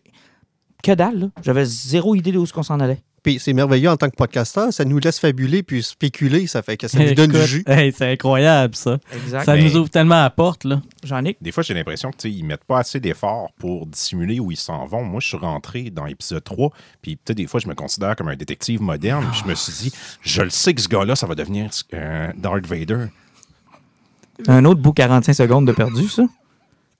[0.83, 3.03] que dalle, j'avais zéro idée de où ce qu'on s'en allait.
[3.25, 6.77] Puis c'est merveilleux en tant que podcasteur, ça nous laisse fabuler puis spéculer, ça fait
[6.77, 7.65] que ça nous donne du jus.
[7.67, 8.99] hey, c'est incroyable, ça.
[9.13, 9.45] Exact.
[9.47, 10.83] Ça Mais- nous ouvre tellement la porte, là.
[11.03, 11.39] Jean-Nic?
[11.41, 15.03] Des fois, j'ai l'impression qu'ils mettent pas assez d'efforts pour dissimuler où ils s'en vont.
[15.05, 16.71] Moi, je suis rentré dans l'épisode 3,
[17.03, 19.25] puis peut-être des fois, je me considère comme un détective moderne.
[19.33, 22.31] puis je me suis dit, je le sais que ce gars-là, ça va devenir euh,
[22.37, 23.07] Darth Vader.
[24.49, 26.25] Un autre bout 45 secondes de perdu, ça?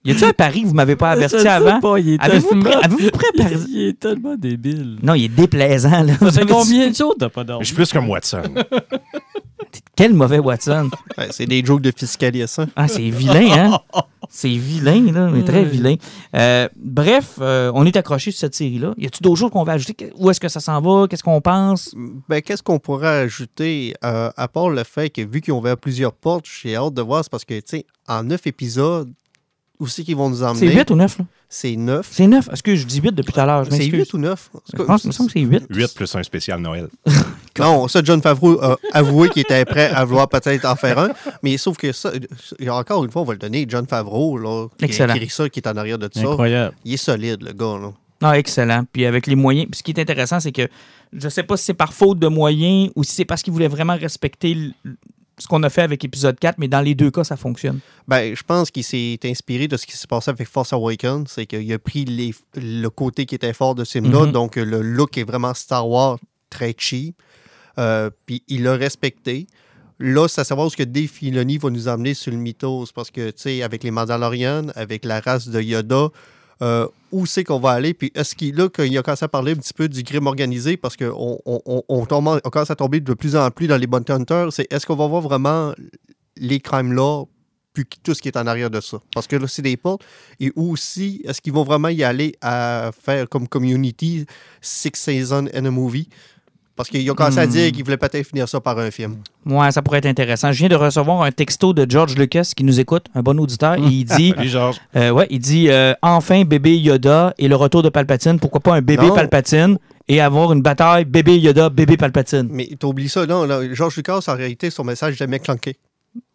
[0.05, 1.81] Y a-tu un pari que vous m'avez pas Je averti sais avant?
[1.81, 4.99] pas, il est Avez-vous tellement- pré- avez-vous préparé- Il est tellement débile.
[5.03, 6.03] Non, il est déplaisant.
[6.03, 6.15] Là.
[6.19, 7.65] Ça fait combien de jours t'as pas Je dormi?
[7.67, 8.43] suis plus comme Watson.
[9.97, 10.91] Quel mauvais Watson?
[11.17, 12.67] Ouais, c'est des jokes de fiscalis, hein.
[12.77, 13.81] Ah, c'est vilain, hein?
[14.29, 15.95] C'est vilain, là, mais très vilain.
[16.35, 18.95] Euh, bref, euh, on est accroché sur cette série-là.
[18.99, 20.13] Y a-tu d'autres choses qu'on va ajouter?
[20.17, 21.07] Où est-ce que ça s'en va?
[21.09, 21.95] Qu'est-ce qu'on pense?
[22.29, 25.77] Ben, qu'est-ce qu'on pourrait ajouter, euh, à part le fait que vu qu'ils ont ouvert
[25.77, 29.11] plusieurs portes, j'ai hâte de voir, c'est parce que, tu sais, en neuf épisodes,
[29.81, 30.75] où c'est qu'ils vont nous C'est emmener?
[30.75, 31.25] 8 ou 9, là?
[31.49, 32.09] C'est neuf.
[32.11, 32.49] C'est 9.
[32.53, 33.65] Est-ce que je dis 8 depuis tout à l'heure?
[33.65, 33.99] C'est m'excuse.
[34.07, 34.51] 8 ou 9?
[34.77, 35.65] Je pense, que c'est 8.
[35.71, 36.89] 8 plus un spécial Noël.
[37.57, 41.11] Non, ça, John Favreau a avoué qu'il était prêt à vouloir peut-être en faire un.
[41.45, 42.11] Mais sauf que ça,
[42.59, 45.13] il y a encore une fois, on va le donner, John Favreau, là, qui, Excellent.
[45.13, 46.27] qui écrit ça, qui est en arrière de tout ça.
[46.27, 46.75] Incroyable.
[46.85, 47.93] Il est solide, le gars, là.
[48.23, 48.83] Ah, excellent.
[48.93, 49.69] Puis avec les moyens.
[49.71, 50.67] Puis ce qui est intéressant, c'est que
[51.13, 53.69] je sais pas si c'est par faute de moyens ou si c'est parce qu'il voulait
[53.69, 54.73] vraiment respecter l-
[55.39, 57.81] ce qu'on a fait avec épisode 4, mais dans les deux cas, ça fonctionne.
[58.07, 61.27] Ben, je pense qu'il s'est inspiré de ce qui s'est passé avec Force Awakens.
[61.29, 64.27] C'est qu'il a pris les- le côté qui était fort de ce film-là.
[64.27, 64.33] Mhm.
[64.33, 66.19] Donc, le look est vraiment Star Wars,
[66.51, 67.17] très cheap.
[67.79, 69.47] Euh, puis il l'a respecté.
[69.99, 72.87] Là, c'est à savoir ce que Dave Filoni va nous amener sur le mythos.
[72.95, 76.09] Parce que, tu sais, avec les Mandalorians, avec la race de Yoda,
[76.63, 77.95] euh, où c'est qu'on va aller?
[77.95, 80.77] Puis est-ce qu'il a commencé à parler un petit peu du crime organisé?
[80.77, 84.53] Parce qu'on commence à tomber de plus en plus dans les Bounty Hunters.
[84.53, 85.73] C'est est-ce qu'on va voir vraiment
[86.37, 87.25] les crimes là
[87.73, 88.99] puis tout ce qui est en arrière de ça?
[89.15, 90.05] Parce que là, c'est des portes.
[90.39, 94.27] Et aussi, est-ce qu'ils vont vraiment y aller à faire comme community
[94.61, 96.09] Six Seasons and a Movie?
[96.77, 97.51] Parce qu'ils ont commencé à Hmm.
[97.51, 99.19] dire qu'ils voulaient peut-être finir ça par un film.
[99.47, 100.51] Ouais, ça pourrait être intéressant.
[100.51, 103.75] Je viens de recevoir un texto de George Lucas qui nous écoute, un bon auditeur,
[103.75, 104.51] et il dit, Salut,
[104.97, 108.41] euh, ouais, il dit euh, enfin bébé Yoda et le retour de Palpatine.
[108.41, 109.15] Pourquoi pas un bébé Non.
[109.15, 112.49] Palpatine et avoir une bataille bébé Yoda, bébé Palpatine?
[112.51, 113.45] Mais t'oublies ça, non?
[113.45, 115.77] Là, George Lucas, en réalité, son message jamais clanqué.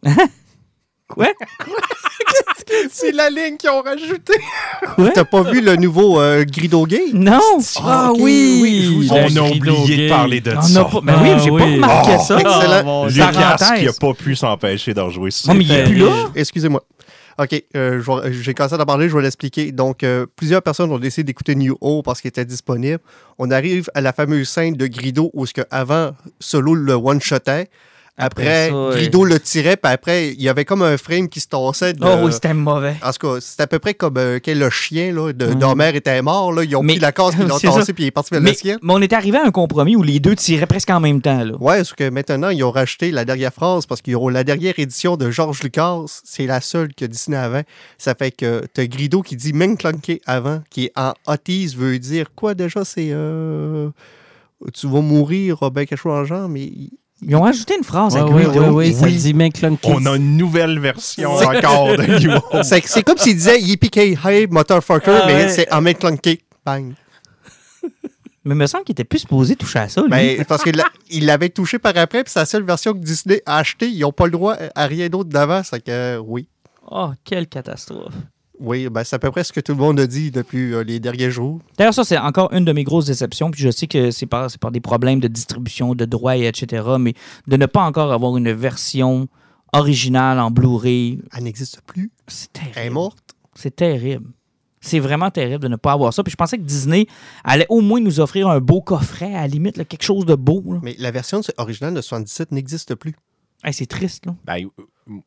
[1.10, 1.26] Quoi?
[2.90, 3.12] C'est?
[3.12, 4.40] La ligne qu'ils ont rajoutée.
[5.14, 7.06] T'as pas vu le nouveau euh, Grido Gay?
[7.12, 7.40] Non!
[7.84, 10.84] Ah ok, oui, oui, On a oublié de parler de On ça.
[10.84, 11.00] pas...
[11.02, 11.74] Ben oui, Ah j'ai pas oui.
[11.74, 12.38] remarqué Oh, ça.
[12.38, 12.84] excellent.
[12.84, 15.30] mon Lucas, qui a pas pu s'empêcher d'en jouer.
[15.48, 16.30] Non, mais il est plus là.
[16.34, 16.82] Excusez-moi.
[17.38, 19.72] OK, euh, j'ai commencé à en parler, je vais l'expliquer.
[19.72, 22.98] Donc, euh, plusieurs personnes ont décidé d'écouter New Ho parce qu'il était disponible.
[23.38, 27.68] On arrive à la fameuse scène de Grido où ce que avant Solo le one-shotait.
[28.20, 31.48] Après, ça, Grido le tirait, puis après, il y avait comme un frame qui se
[31.48, 31.92] tassait.
[31.94, 32.04] De...
[32.04, 32.94] Oh oui, c'était mauvais.
[33.02, 35.54] En tout cas, c'est à peu près comme euh, le chien là, de Ouais.
[35.54, 36.52] d'Homer était mort.
[36.52, 36.64] Là.
[36.64, 38.40] Ils ont Mais- pris la case, puis ils l'ont tassé, puis il est parti vers
[38.40, 38.78] Mais, le ciel.
[38.82, 41.44] mais on était arrivé à un compromis où les deux tiraient presque en même temps.
[41.44, 41.54] Là.
[41.60, 44.74] Ouais, parce que maintenant, ils ont racheté la dernière phrase parce qu'ils ont la dernière
[44.78, 46.20] édition de George Lucas.
[46.24, 47.64] C'est la seule que Disney avait.
[47.98, 52.26] Ça fait que t'as Grido qui dit Menclunky avant, qui est en Otis, veut dire
[52.34, 53.08] quoi déjà C'est.
[53.10, 53.88] euh,
[54.74, 56.70] tu vas mourir, ben quelque chose en genre, mais.
[57.22, 58.60] Ils ont ajouté une phrase à Ouais, ouais, Grido.
[58.62, 59.16] ouais, ouais, ça Oui.
[59.16, 59.90] dit McClunky.
[59.92, 62.62] On a une nouvelle version encore de Hope.
[62.64, 63.90] C'est c'est comme s'il disait Yippee
[64.24, 65.48] Hey, motherfucker, Ah mais ouais.
[65.50, 66.40] c'est en Menclunky.
[66.64, 66.94] Bang.
[68.44, 70.00] Mais il me semble qu'il était plus supposé toucher à ça.
[70.00, 70.08] Lui.
[70.08, 72.98] Ben, parce qu'il l'a- il l'avait touché par après, puis c'est la seule version que
[72.98, 73.88] Disney a achetée.
[73.90, 75.62] Ils n'ont pas le droit à rien d'autre d'avant.
[75.62, 76.48] C'est que euh, oui.
[76.90, 78.14] Oh, quelle catastrophe.
[78.60, 80.84] Oui, ben, c'est à peu près ce que tout le monde a dit depuis euh,
[80.84, 81.60] les derniers jours.
[81.78, 83.50] D'ailleurs, ça, c'est encore une de mes grosses déceptions.
[83.50, 86.46] Puis je sais que c'est par, c'est par des problèmes de distribution, de droits, et
[86.46, 86.86] etc.
[87.00, 87.14] Mais
[87.46, 89.28] de ne pas encore avoir une version
[89.72, 92.10] originale en Blu-ray, Elle n'existe plus.
[92.26, 92.94] c'est Elle est terrible.
[92.94, 93.34] morte.
[93.54, 94.26] C'est terrible.
[94.82, 96.22] C'est vraiment terrible de ne pas avoir ça.
[96.22, 97.06] Puis je pensais que Disney
[97.44, 100.34] allait au moins nous offrir un beau coffret, à la limite, là, quelque chose de
[100.34, 100.62] beau.
[100.66, 100.80] là.
[100.82, 103.14] Mais la version originale de 77 n'existe plus.
[103.62, 104.34] Hey, c'est triste, là.
[104.46, 104.66] Ben,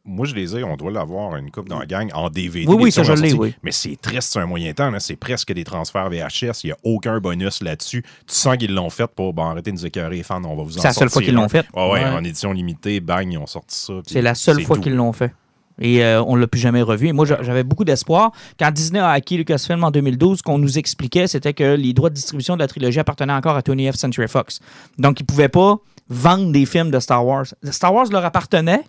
[0.05, 2.65] moi, je les ai, on doit l'avoir une coupe dans la gang en DVD.
[2.67, 3.53] Oui, oui, ça, je l'ai, oui.
[3.63, 4.91] Mais c'est triste, c'est un moyen temps.
[4.99, 6.63] C'est presque des transferts VHS.
[6.63, 8.01] Il n'y a aucun bonus là-dessus.
[8.01, 10.41] Tu sens qu'ils l'ont fait pour bon, arrêter de nous écœurer les fans.
[10.43, 11.65] On va vous en C'est la seule fois qu'ils l'ont fait.
[11.75, 12.09] Ouais, ouais, Ouais.
[12.09, 13.93] en édition limitée, bang, ils ont sorti ça.
[14.07, 15.33] C'est la seule fois qu'ils l'ont fait.
[15.81, 17.07] Et euh, on ne l'a plus jamais revu.
[17.07, 18.31] Et moi, j'a- j'avais beaucoup d'espoir.
[18.59, 22.11] Quand Disney a acquis Lucasfilm en 2012, ce qu'on nous expliquait, c'était que les droits
[22.11, 24.59] de distribution de la trilogie appartenaient encore à 20th Century Fox.
[24.99, 25.77] Donc, ils ne pouvaient pas
[26.09, 27.45] vendre des films de Star Wars.
[27.71, 28.81] Star Wars leur appartenait,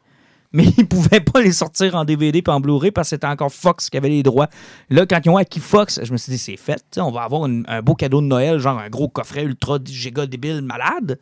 [0.54, 3.26] mais ils ne pouvaient pas les sortir en DVD et en Blu-ray parce que c'était
[3.26, 4.48] encore Fox qui avait les droits.
[4.88, 6.82] Là, quand ils ont acquis Fox, je me suis dit, c'est fait.
[6.96, 10.26] On va avoir une- un beau cadeau de Noël, genre un gros coffret ultra giga
[10.26, 11.18] débile malade.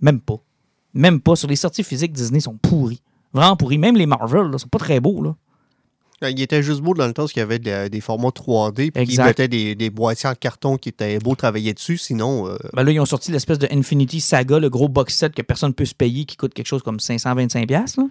[0.00, 0.36] Même pas.
[0.92, 1.34] Même pas.
[1.34, 3.00] Sur les sorties physiques, Disney sont pourris.
[3.32, 3.78] Vraiment pourris.
[3.78, 5.22] Même les Marvel, là, sont pas très beaux.
[5.22, 5.34] Là.
[6.22, 8.28] Euh, Il était juste beau dans le temps parce qu'il y avait de- des formats
[8.30, 11.96] 3D, puis ils mettaient des, des boîtiers en carton qui étaient beaux travailler dessus.
[11.98, 15.34] Sinon, euh, Ben là, ils ont sorti l'espèce de Infinity Saga, le gros box set
[15.34, 18.06] que personne ne peut se payer, qui coûte quelque chose comme 525$, piastres, là,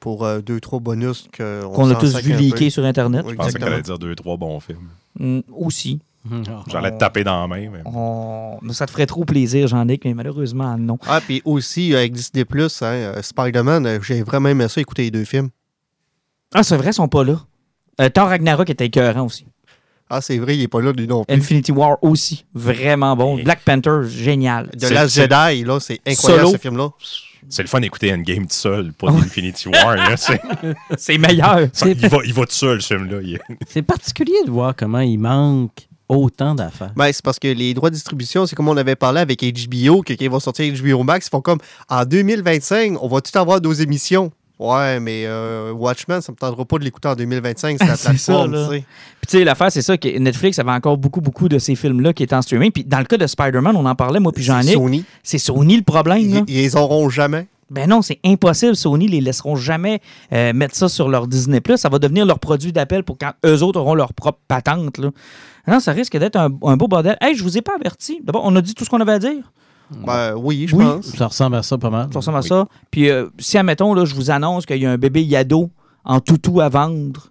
[0.00, 3.22] pour euh, deux, trois bonus qu'on a tous vu leaker sur Internet.
[3.26, 3.70] Oui, Je pensais que Exactement.
[3.70, 4.88] t'allais dire deux, trois bons films.
[5.18, 6.00] Mm, aussi.
[6.68, 7.70] J'allais te taper dans la main.
[7.70, 7.80] Mais...
[7.86, 10.98] On- mais Ça te ferait trop plaisir, Jean-Nic, mais malheureusement, non.
[11.06, 15.02] Ah, puis aussi, euh, avec Disney+, hein, euh, Spider-Man, euh, j'ai vraiment aimé ça, écouter
[15.04, 15.48] les deux films.
[16.54, 17.40] Ah, c'est vrai, ils sont pas là.
[18.00, 19.46] Euh, Thor Ragnarok était écœurant aussi.
[20.10, 21.34] Ah, c'est vrai, il est pas là, lui non plus.
[21.36, 23.38] Infinity War aussi, vraiment bon.
[23.38, 24.68] Et- Black Panther, génial.
[24.74, 26.52] De c'est- Jedi, là, c'est incroyable, Solo.
[26.52, 26.90] ce film-là.
[27.48, 29.96] C'est le fun d'écouter Endgame tout seul, pas d'Infinity War.
[29.96, 30.40] là, c'est-
[30.98, 31.68] C'est meilleur.
[31.72, 33.18] C'est il, va, il va tout seul, ce film-là.
[33.22, 36.92] Il- c'est particulier de voir comment il manque autant d'affaires.
[36.96, 40.02] Ben, c'est parce que les droits de distribution, c'est comme on avait parlé avec HBO,
[40.02, 43.36] que quand ils vont sortir HBO Max, ils font comme en 2025, on va tout
[43.38, 44.32] avoir nos émissions.
[44.60, 48.02] Ouais, mais euh, Watchmen, ça me tentera pas de l'écouter en 2025, c'est la C'est
[48.18, 48.66] ça, plateforme, là.
[48.68, 48.84] tu sais.
[49.22, 52.12] Puis tu sais, l'affaire, c'est ça, que Netflix avait encore beaucoup, beaucoup de ces films-là
[52.12, 52.70] qui étaient en streaming.
[52.70, 54.74] Puis dans le cas de Spider-Man, on en parlait, moi puis C'est Jean-Nic.
[54.74, 56.42] Sony, C'est Sony le problème, là.
[56.46, 57.46] ils, ils les auront jamais.
[57.70, 58.76] Ben non, c'est impossible.
[58.76, 60.00] Sony les laisseront jamais
[60.34, 61.62] euh, mettre ça sur leur Disney+.
[61.76, 64.98] Ça va devenir leur produit d'appel pour quand eux autres auront leur propre patente.
[64.98, 65.10] Là.
[65.68, 67.16] Non, ça risque d'être un, un beau bordel.
[67.20, 68.20] Hey, je vous ai pas averti.
[68.24, 69.52] D'abord, on a dit tout ce qu'on avait à dire.
[70.04, 70.84] Ben oui, je Oui.
[70.84, 71.06] pense.
[71.16, 72.08] Ça ressemble à ça pas mal.
[72.12, 72.48] Ça ressemble à Oui.
[72.48, 72.66] ça.
[72.90, 75.70] Puis euh, si, admettons, là, je vous annonce qu'il y a un bébé Yado
[76.04, 77.28] en toutou à vendre.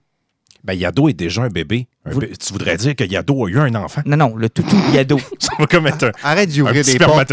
[0.64, 1.88] Ben, Yado est déjà un bébé.
[2.06, 4.02] Un Vous- bé- Tu voudrais dire que Yado a eu un enfant?
[4.06, 5.18] Non, non, le toutou de Yado.
[5.40, 7.32] Ça va comme être un, Arrête d'y un ouvrir petit des portes.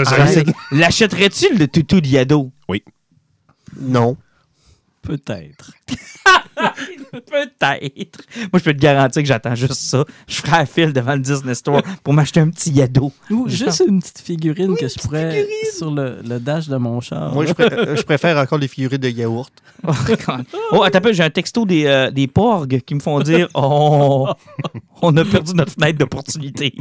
[0.71, 2.53] L'achèterais-tu, le toutou de Yado?
[3.81, 4.17] Non.
[5.03, 5.73] Peut-être.
[7.13, 8.21] Peut-être.
[8.37, 10.05] Moi, je peux te garantir que j'attends juste ça.
[10.27, 13.13] Je ferai un fil devant le Disney Store pour m'acheter un petit Yado.
[13.31, 17.33] Ou juste une petite figurine que je pourrais sur le, le dash de mon char.
[17.33, 19.53] Moi, je, pré- je préfère encore les figurines de yaourt.
[19.87, 19.93] Oh,
[20.73, 24.29] oh attends j'ai un texto des, euh, des porgs qui me font dire Oh,
[25.03, 26.75] on a perdu notre fenêtre d'opportunité.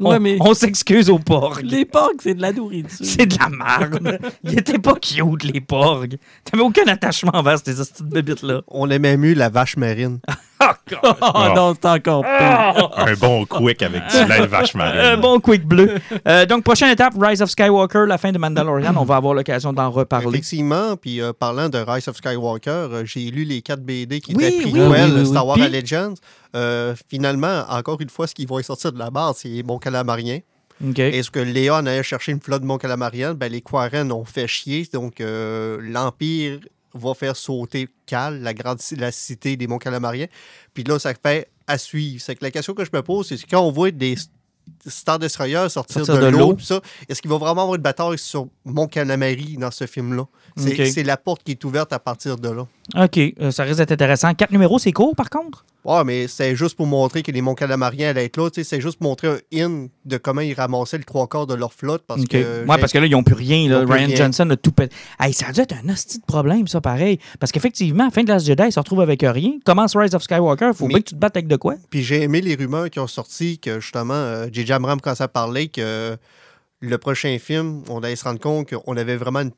[0.00, 1.62] On s'excuse aux porgs.
[1.62, 3.06] Les porcs, c'est de la nourriture.
[3.06, 4.18] C'est de la merde.
[4.44, 6.16] Ils étaient pas cute, les porgs.
[6.44, 8.02] T'avais aucun attachement envers ces petites
[8.68, 10.20] On aimait mieux la vache marine.
[11.02, 12.90] Oh non, c'est encore pire.
[12.96, 15.00] Un bon quick avec du lait de vache marine.
[15.00, 15.96] Un bon quick bleu.
[16.28, 18.94] Euh, donc, prochaine étape, Rise of Skywalker, la fin de Mandalorian.
[18.96, 20.28] On va avoir l'occasion d'en reparler.
[20.28, 24.34] Effectivement, puis euh, parlant de Rise of Skywalker, euh, j'ai lu les quatre BD qui
[24.36, 24.70] Oui, étaient oui.
[24.80, 25.46] prequel oui, oui, Star.
[25.46, 26.14] Wars Puis- Legends.
[26.54, 30.40] Euh, finalement, encore une fois, ce qui va sortir de la base, c'est Mon Calamarien.
[30.86, 30.98] OK.
[30.98, 33.34] Est-ce que Léa en allait chercher une flotte de Mon Calamarien?
[33.34, 36.58] Ben, les Quarren ont fait chier, donc euh, l'Empire
[36.94, 40.26] va faire sauter Cal, la grande la cité des Monts Calamariens.
[40.74, 42.22] Puis là, ça fait à suivre.
[42.22, 44.16] C'est que la question que je me pose, c'est quand on voit des
[44.86, 48.18] Star Destroyers sortir, Sortir de, de l'eau, ça, est-ce qu'il va vraiment avoir une bataille
[48.18, 50.26] sur Mont Calamari dans ce film-là?
[50.56, 52.66] C'est la porte qui est ouverte à partir de là.
[52.96, 54.34] OK, euh, ça risque d'être intéressant.
[54.34, 55.64] Quatre numéros, c'est court, par contre?
[55.84, 58.50] Ouais, mais c'est juste pour montrer que les Monts Calamariens allaient être là.
[58.50, 61.46] tu sais, C'est juste pour montrer un in de comment ils ramassaient le trois quarts
[61.46, 62.02] de leur flotte.
[62.06, 63.68] Parce que, ouais, parce que là, ils n'ont plus rien.
[63.68, 63.80] Là.
[63.86, 64.16] Ils Ryan rien.
[64.16, 64.94] Johnson a tout pété.
[65.18, 67.18] Hey, ça a dû être un hostie de problème, ça, pareil.
[67.40, 69.52] Parce qu'effectivement, à la fin de Last Jedi, il se retrouve avec rien.
[69.64, 71.74] Commence Rise of Skywalker, faut Mais- bien que tu te battes avec de quoi?
[71.90, 74.72] Puis j'ai aimé les rumeurs qui ont sorti que justement, euh, J.J.
[74.74, 76.16] Abrams commençait à parler que
[76.80, 79.52] le prochain film, on allait se rendre compte qu'on avait vraiment une,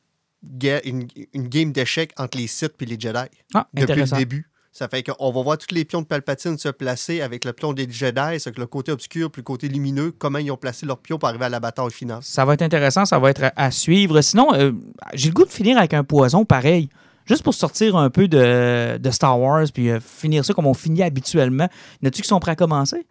[0.84, 3.24] une, une game d'échecs entre les Sith et les Jedi
[3.54, 4.50] Ah, depuis le début.
[4.74, 7.72] Ça fait qu'on va voir tous les pions de Palpatine se placer avec le pion
[7.72, 10.84] des Jedi, c'est que le côté obscur puis le côté lumineux, comment ils ont placé
[10.84, 12.18] leurs pions pour arriver à la bataille finale.
[12.22, 14.20] Ça va être intéressant, ça va être à, suivre.
[14.20, 14.72] Sinon, euh,
[15.12, 16.88] j'ai le goût de finir avec un poison pareil.
[17.24, 20.74] Juste pour sortir un peu de, de Star Wars puis euh, finir ça comme on
[20.74, 21.68] finit habituellement.
[22.04, 23.06] A-tu qui sont prêts à commencer?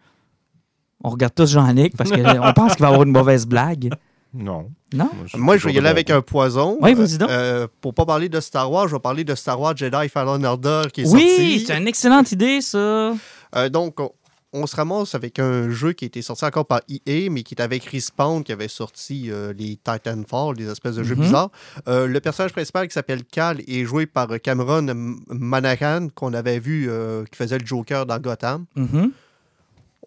[1.02, 3.90] On regarde tous Jean-Nic parce qu'on pense qu'il va avoir une mauvaise blague.
[4.34, 4.70] Non.
[4.92, 5.08] Non?
[5.34, 6.76] Moi, je vais y aller avec un poison.
[6.80, 7.30] Oui, vas-y donc.
[7.30, 10.44] Euh, pour pas parler de Star Wars, je vais parler de Star Wars Jedi Fallen
[10.44, 11.60] Order qui est Oui, sorti.
[11.66, 12.78] c'est une excellente idée, ça.
[12.78, 14.10] Euh, donc, on,
[14.52, 17.54] on se ramasse avec un jeu qui a été sorti encore par EA, mais qui
[17.54, 21.22] est avec Respawn, qui avait sorti euh, les Titanfall, des espèces de jeux Mhm.
[21.22, 21.50] bizarres.
[21.88, 26.58] Euh, le personnage principal qui s'appelle Cal est joué par Cameron M- Monaghan, qu'on avait
[26.60, 28.66] vu, euh, qui faisait le Joker dans Gotham.
[28.76, 29.10] Mhm.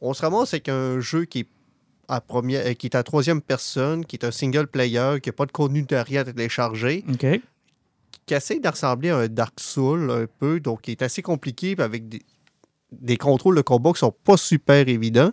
[0.02, 1.48] On se ramasse avec un jeu qui est
[2.08, 5.34] à, première, euh, qui est à troisième personne, qui est un single player, qui n'a
[5.34, 7.04] pas de contenu derrière à télécharger,
[8.26, 11.76] qui essaie de ressembler à un Dark Souls un peu, donc qui est assez compliqué
[11.80, 12.22] avec des,
[12.92, 15.32] des contrôles de combat qui sont pas super évidents.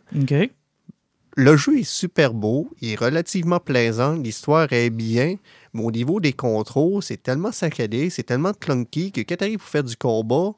[1.37, 5.35] Le jeu est super beau, il est relativement plaisant, l'histoire est bien,
[5.73, 9.59] mais au niveau des contrôles, c'est tellement saccadé, c'est tellement clunky que quand tu arrives
[9.59, 10.53] pour faire du combat,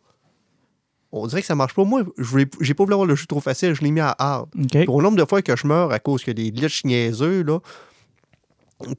[1.16, 1.84] on dirait que ça marche pas.
[1.84, 2.04] Moi,
[2.60, 4.48] j'ai pas voulu avoir le jeu trop facile, je l'ai mis à hard.
[4.58, 4.84] OK.
[4.84, 7.60] Pour le nombre de fois que je meurs à cause que des glitches niaiseux, là,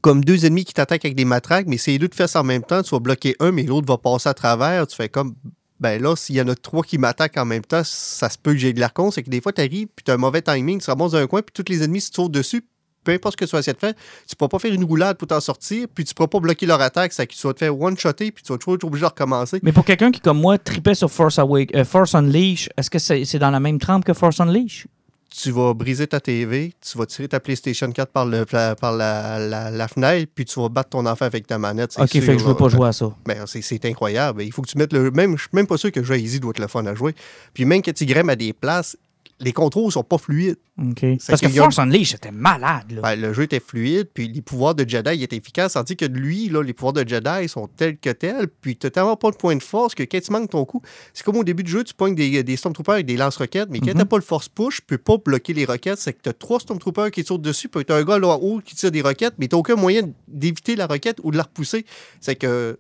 [0.01, 2.43] comme deux ennemis qui t'attaquent avec des matraques, mais si les deux te fessent en
[2.43, 5.35] même temps, tu vas bloquer un, mais l'autre va passer à travers, tu fais comme.
[5.79, 8.53] Ben là, s'il y en a trois qui m'attaquent en même temps, ça se peut
[8.53, 9.11] que j'ai de l'air con.
[9.11, 11.11] C'est que des fois, tu arrives, puis tu as un mauvais timing, tu te ramasses
[11.11, 12.65] dans un coin, puis tous les ennemis, tu sautes dessus,
[13.07, 14.83] peu importe ce que tu vas essayer de faire, tu ne pourras pas faire une
[14.83, 17.11] roulade pour t'en sortir, puis tu ne pourras pas bloquer leur attaque.
[17.15, 19.59] Que tu vas te faire one-shotter, puis tu vas toujours être obligé de recommencer.
[19.63, 22.99] Mais pour quelqu'un qui, comme moi, tripait sur Force, Awake, euh, Force Unleash, est-ce que
[22.99, 24.87] c'est dans la même trempe que Force Unleash?
[25.29, 28.45] tu vas briser ta TV, tu vas tirer ta PlayStation 4 par, le,
[28.79, 31.93] par la, la- la fenêtre, puis tu vas battre ton enfant avec ta manette.
[31.99, 33.13] OK, sûr, fait que je veux pas jouer à ça.
[33.25, 34.41] Ben, c'est- c'est incroyable.
[34.43, 35.11] Il faut que tu mettes le.
[35.11, 36.95] Même, je suis même pas sûr que le jeu Easy doit être le fun à
[36.95, 37.13] jouer.
[37.53, 38.97] Puis même que tu grimmes à des places,
[39.39, 40.57] les contrôles sont pas fluides.
[40.77, 43.01] Parce que y a- Force Unleash, c'était malade, là.
[43.01, 46.49] Ben, le jeu était fluide, puis les pouvoirs de Jedi étaient efficaces, tandis que lui,
[46.49, 49.55] là, les pouvoirs de Jedi sont tels que tels, puis tu tellement pas de point
[49.55, 50.81] de force que quand tu manques ton coup,
[51.13, 53.79] c'est comme au début du jeu, tu pognes des, des Stormtroopers avec des lance-roquettes, mais
[53.79, 53.93] quand Mhm.
[53.97, 56.59] t'as pas le force push, tu peux pas bloquer les roquettes, c'est que t'as trois
[56.59, 59.35] Stormtroopers qui sautent dessus, puis t'as un gars là en haut qui tire des roquettes,
[59.37, 61.85] mais t'as aucun moyen d'éviter la roquette ou de la repousser.
[62.21, 62.79] C'est que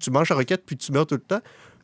[0.00, 1.40] tu manges la roquette, puis tu meurs tout le temps.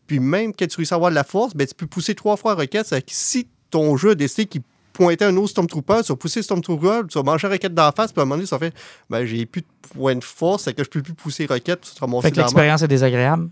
[0.07, 2.37] Puis même quand tu réussis à avoir de la force, ben, tu peux pousser trois
[2.37, 4.63] fois la roquette, c'est que si ton jeu a décidé qu'il
[4.93, 7.91] pointait un autre Stormtrooper, tu vas pousser le Stormtrooper, tu vas manger la roquette d'en
[7.91, 8.73] face, puis à un moment donné, ça fait
[9.11, 11.77] ben, j'ai plus de point de force, c'est que je peux plus pousser puis tu
[11.77, 13.51] te Fait que l'expérience est désagréable.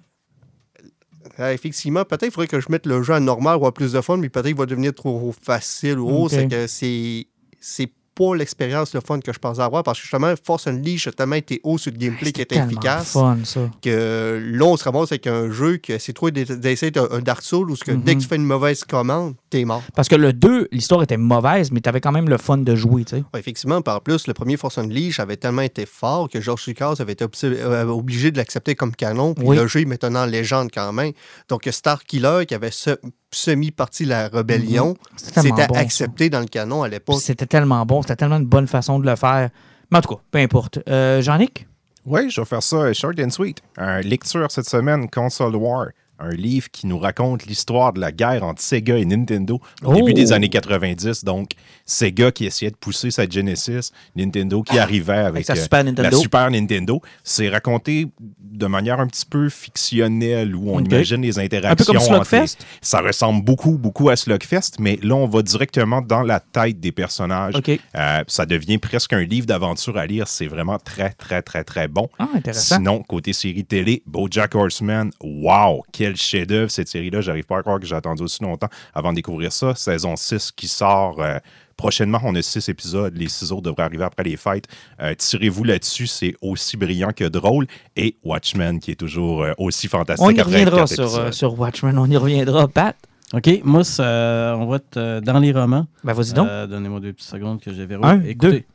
[1.38, 4.00] Effectivement, peut-être qu'il faudrait que je mette le jeu à normal pour avoir plus de
[4.00, 6.36] fun, mais peut-être qu'il va devenir trop facile ou autre.
[6.36, 6.50] Ok.
[6.68, 7.26] C'est que
[7.60, 7.92] c'est.
[8.30, 11.36] Pas l'expérience le fun que je pensais avoir parce que justement, Force Unleashed a tellement
[11.36, 13.60] été haut sur le gameplay qui C'était était efficace fun, ça.
[13.82, 17.42] que là, on se ramasse avec un jeu que c'est trop d'e- d'essayer un Dark
[17.42, 18.18] Souls où ce que dès Mhm.
[18.18, 19.82] que tu fais une mauvaise commande, t'es mort.
[19.94, 23.04] Parce que le 2, l'histoire était mauvaise, mais t'avais quand même le fun de jouer,
[23.04, 23.24] tu sais.
[23.34, 26.94] Ouais, effectivement, par plus, le premier Force Unleashed avait tellement été fort que George Lucas
[27.00, 29.34] avait été euh, obligé de l'accepter comme canon.
[29.34, 29.56] Puis Oui.
[29.56, 31.12] le jeu est maintenant en légende quand même.
[31.48, 32.96] Donc, Star Killer, qui avait se-
[33.34, 35.80] semi-parti la rébellion, C'était tellement c'était ça.
[35.80, 37.20] accepté dans le canon à l'époque.
[37.20, 39.50] C'était tellement bon, tellement une bonne façon de le faire.
[39.90, 40.78] Mais en tout cas, peu importe.
[40.88, 41.66] Euh, Jean-Nic?
[42.04, 43.62] Oui, je vais faire ça short and sweet.
[43.78, 45.88] Euh, lecture cette semaine, Console War.
[46.22, 49.94] Un livre qui nous raconte l'histoire de la guerre entre Sega et Nintendo au Oh!
[49.94, 51.24] début des années 90.
[51.24, 51.50] Donc,
[51.84, 56.16] Sega qui essayait de pousser sa Genesis, Nintendo qui arrivait avec, euh, Super la Nintendo.
[56.18, 57.02] Super Nintendo.
[57.24, 61.76] C'est raconté de manière un petit peu fictionnelle où on imagine les Un interactions.
[61.92, 62.58] peu comme les- Slugfest?
[62.80, 66.92] Ça ressemble beaucoup, beaucoup à Slugfest, mais là, on va directement dans la tête des
[66.92, 67.54] personnages.
[67.96, 70.28] Euh, ça devient presque un livre d'aventure à lire.
[70.28, 72.08] C'est vraiment très, très, très, très bon.
[72.18, 72.76] Ah, intéressant.
[72.76, 77.20] Sinon, côté série télé, BoJack Horseman, wow, quel chef-d'œuvre cette série-là.
[77.20, 79.74] J'arrive pas à croire que j'ai attendu aussi longtemps avant de découvrir ça.
[79.74, 81.38] Saison 6 qui sort euh,
[81.76, 82.20] prochainement.
[82.24, 83.16] On a six épisodes.
[83.16, 84.66] Les six autres devraient arriver après les fêtes.
[85.00, 87.66] Euh, Tirez-vous là-dessus, c'est aussi brillant que drôle.
[87.96, 90.26] Et Watchmen qui est toujours euh, aussi fantastique.
[90.26, 91.98] On y reviendra sur, euh, Watchmen.
[91.98, 92.68] On y reviendra.
[92.68, 92.96] Pat,
[93.32, 95.86] OK, moi, ça- on va être euh, dans les romans.
[96.04, 96.46] ben vas-y donc.
[96.48, 98.30] Euh, Donnez-moi deux petites secondes que j'ai Un, verrouillé.
[98.30, 98.66] Écoutez,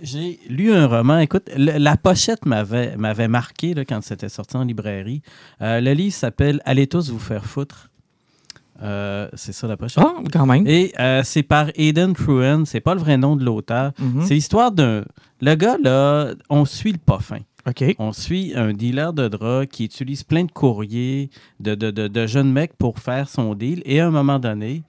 [0.00, 1.18] j'ai lu un roman.
[1.18, 5.22] Écoute, le- la pochette m'avait m'avait marqué là, quand c'était sorti en librairie.
[5.60, 7.88] Euh, le livre s'appelle Allez tous vous faire foutre.
[8.82, 10.02] Euh, c'est ça la pochette.
[10.04, 10.66] Ah, quand même.
[10.66, 12.64] Et euh, c'est par Aidan Truen.
[12.64, 13.92] C'est pas le vrai nom de l'auteur.
[13.98, 14.24] Mhm.
[14.26, 15.04] C'est l'histoire d'un.
[15.40, 17.38] Le gars, là, on suit le pas fin.
[17.68, 17.84] OK.
[18.00, 21.30] On suit un dealer de drogue qui utilise plein de courriers
[21.60, 23.82] de, de, de- de jeunes mecs pour faire son deal.
[23.84, 24.82] Et à un moment donné,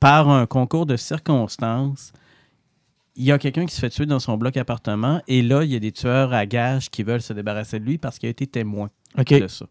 [0.00, 2.12] par un concours de circonstances,
[3.18, 5.20] il y a quelqu'un qui se fait tuer dans son bloc appartement.
[5.26, 7.98] Et là, il y a des tueurs à gages qui veulent se débarrasser de lui
[7.98, 9.66] parce qu'il a été témoin de ça.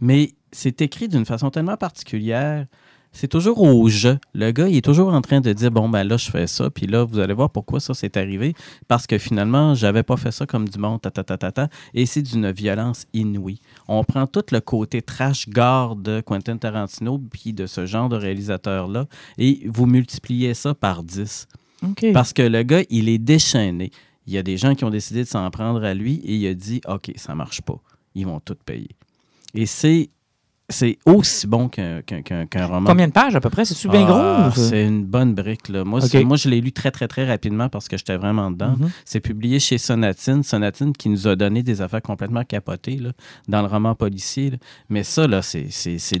[0.00, 2.66] Mais c'est écrit d'une façon tellement particulière.
[3.12, 4.18] C'est toujours au jeu.
[4.34, 6.70] Le gars, il est toujours en train de dire Bon, ben là, je fais ça,
[6.70, 8.54] puis là, vous allez voir pourquoi ça s'est arrivé.
[8.86, 11.68] Parce que finalement, j'avais pas fait ça comme du monde, ta, ta, ta, ta, ta.
[11.94, 13.60] Et c'est d'une violence inouïe.
[13.86, 18.16] On prend tout le côté trash gore de Quentin Tarantino, puis de ce genre de
[18.16, 19.06] réalisateur-là,
[19.36, 21.48] et vous multipliez ça par 10.
[22.12, 23.90] Parce que le gars, il est déchaîné.
[24.26, 26.46] Il y a des gens qui ont décidé de s'en prendre à lui et il
[26.46, 27.80] a dit OK, ça marche pas.
[28.14, 28.90] Ils vont tout payer.
[29.54, 30.10] Et c'est.
[30.70, 32.02] C'est aussi bon qu'un
[32.66, 32.84] roman.
[32.90, 33.64] Combien de pages à peu près?
[33.64, 34.62] C'est-tu bien Ah, gros?
[34.62, 35.70] C'est une bonne brique.
[35.70, 35.82] Là.
[35.82, 38.76] Moi, moi, je l'ai lu très, très, très rapidement parce que j'étais vraiment dedans.
[38.78, 38.90] Mhm.
[39.06, 40.42] C'est publié chez Sonatine.
[40.42, 43.12] Sonatine qui nous a donné des affaires complètement capotées là,
[43.48, 44.50] dans le roman policier.
[44.50, 44.56] là.
[44.90, 45.68] Mais ça, là, c'est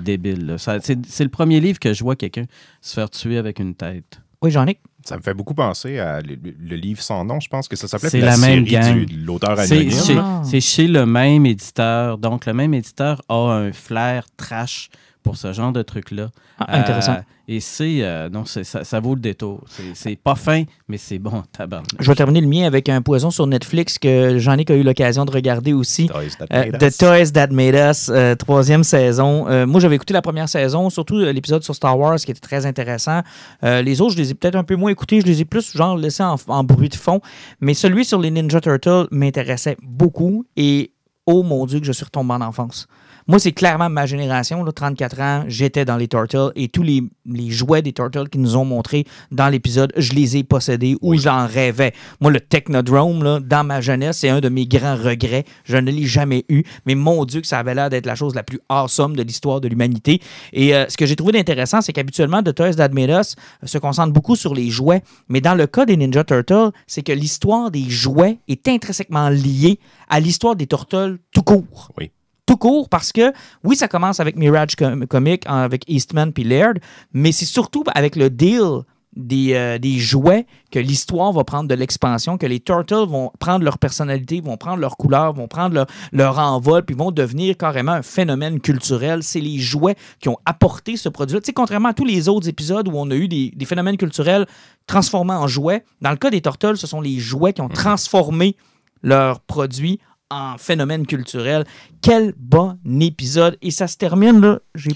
[0.02, 0.56] débile.
[0.58, 2.46] c'est le premier livre que je vois quelqu'un
[2.80, 4.18] se faire tuer avec une tête.
[4.40, 4.78] Oui, Jean-Nic.
[5.08, 7.88] Ça me fait beaucoup penser à le, le livre sans nom, je pense que ça
[7.88, 9.90] s'appelait C'est la, la même série du- de l'auteur C'est anonyme.
[9.90, 10.42] chez, Ah.
[10.44, 12.18] c'est chez le même éditeur.
[12.18, 14.90] Donc, le même éditeur a un flair trash
[15.28, 16.30] pour ce genre de truc-là.
[16.58, 17.12] Ah, intéressant.
[17.12, 17.98] Euh, et c'est.
[18.02, 19.62] euh, non, c'est- ça, ça vaut le détour.
[19.68, 21.86] C'est- C'est pas fin, mais c'est bon, tabarnak.
[22.00, 25.24] Je vais terminer le mien avec un poison sur Netflix que Jean-Nic a eu l'occasion
[25.24, 26.06] de regarder aussi.
[26.08, 26.96] Toys That Euh, Made The Us.
[26.98, 29.46] Toys That Made Us, euh, troisième saison.
[29.48, 32.40] Euh, moi, j'avais écouté la première saison, surtout euh, l'épisode sur Star Wars qui était
[32.40, 33.20] très intéressant.
[33.64, 35.76] Euh, les autres, je les ai peut-être un peu moins écoutés, je les ai plus
[35.76, 37.20] genre laissés en, en bruit de fond.
[37.60, 40.92] Mais celui sur les Ninja Turtles m'intéressait beaucoup et
[41.26, 42.86] oh mon Dieu que je suis retombé en enfance.
[43.30, 47.02] Moi, c'est clairement ma génération, là, 34 ans, j'étais dans les Turtles et tous les,
[47.26, 51.14] les jouets des Turtles qu'ils nous ont montrés dans l'épisode, je les ai possédés ou
[51.14, 51.92] j'en rêvais.
[52.22, 55.44] Moi, le Technodrome, là, dans ma jeunesse, c'est un de mes grands regrets.
[55.64, 58.34] Je ne l'ai jamais eu, mais mon Dieu que ça avait l'air d'être la chose
[58.34, 60.22] la plus awesome de l'histoire de l'humanité.
[60.54, 63.76] Et euh, ce que j'ai trouvé d'intéressant, c'est qu'habituellement, The Toys That Made Us se
[63.76, 67.70] concentre beaucoup sur les jouets, mais dans le cas des Ninja Turtles, c'est que l'histoire
[67.70, 72.10] des jouets est intrinsèquement liée à l'histoire des Turtles tout court Oui.
[72.48, 73.32] Tout court parce que,
[73.62, 76.78] oui, ça commence avec Mirage Com- Comic, avec Eastman puis Laird,
[77.12, 78.82] mais c'est surtout avec le deal
[79.16, 83.64] des, euh, des jouets que l'histoire va prendre de l'expansion, que les Turtles vont prendre
[83.64, 87.92] leur personnalité, vont prendre leur couleur, vont prendre leur, leur envol, puis vont devenir carrément
[87.92, 89.22] un phénomène culturel.
[89.22, 91.40] C'est les jouets qui ont apporté ce produit-là.
[91.40, 93.96] Tu sais, contrairement à tous les autres épisodes où on a eu des, des phénomènes
[93.96, 94.46] culturels
[94.86, 98.56] transformés en jouets, dans le cas des Turtles, ce sont les jouets qui ont transformé
[99.02, 99.98] leur produit
[100.30, 101.64] en phénomène culturel.
[102.02, 103.56] Quel bon épisode.
[103.62, 104.90] Et ça se termine, là, j'ai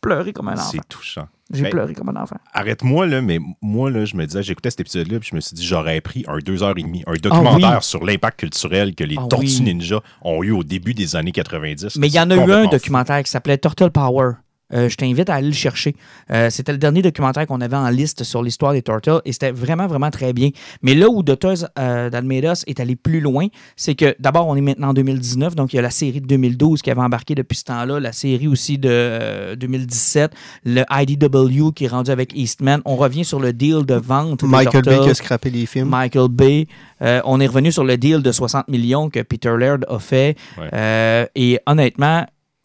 [0.00, 0.70] pleuré comme un enfant.
[0.72, 1.28] C'est touchant.
[1.52, 2.36] J'ai Ben, pleuré comme un enfant.
[2.54, 5.54] Arrête-moi, là, mais moi, là, je me disais, j'écoutais cet épisode-là, puis je me suis
[5.54, 7.82] dit, j'aurais pris un deux heures et demie, un documentaire Ah oui.
[7.84, 9.60] sur l'impact culturel que les Ah Tortues oui.
[9.60, 11.96] Ninja ont eu au début des années 90.
[11.96, 14.32] Mais il y en a eu un documentaire qui s'appelait Turtle Power.
[14.74, 15.94] Euh, je t'invite à aller le chercher.
[16.30, 19.52] Euh, c'était le dernier documentaire qu'on avait en liste sur l'histoire des Turtles et c'était
[19.52, 20.50] vraiment, vraiment très bien.
[20.82, 23.46] Mais là où The Toys euh, That Made Us est allé plus loin,
[23.76, 26.26] c'est que d'abord, on est maintenant en 2019, donc il y a la série de
[26.26, 30.32] 2012 qui avait embarqué depuis ce temps-là, la série aussi de euh, 2017,
[30.64, 32.80] le IDW qui est rendu avec Eastman.
[32.84, 34.40] On revient sur le deal de vente.
[34.40, 35.88] des Michael Bay qui a scrappé les films.
[35.88, 36.66] Michael Bay.
[37.02, 40.36] Euh, on est revenu sur le deal de 60 millions que Peter Laird a fait.
[40.58, 40.68] Ouais.
[40.72, 42.24] Euh, et honnêtement,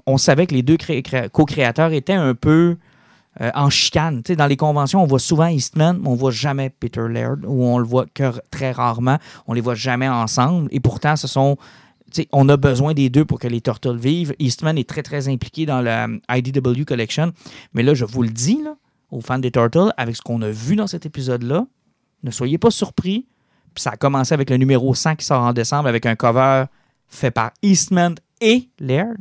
[0.09, 2.77] on savait que les deux cré- cré- co-créateurs étaient un peu
[3.41, 4.21] euh, en chicane.
[4.37, 7.77] Dans les conventions, on voit souvent Eastman, mais on voit jamais Peter Laird, ou on
[7.77, 9.17] le voit que très rarement.
[9.47, 10.67] On les voit jamais ensemble.
[10.71, 11.57] Et pourtant, ce sont
[12.31, 14.33] on a besoin des deux pour que les Turtles vivent.
[14.39, 17.31] Eastman est très, très impliqué dans la IDW Collection.
[17.73, 18.59] Mais là, je vous le dis,
[19.11, 21.67] aux fans des Turtles, avec ce qu'on a vu dans cet épisode-là,
[22.23, 23.27] ne soyez pas surpris.
[23.75, 26.65] Ça a commencé avec le numéro 100 qui sort en décembre avec un cover
[27.07, 29.17] fait par Eastman et Laird.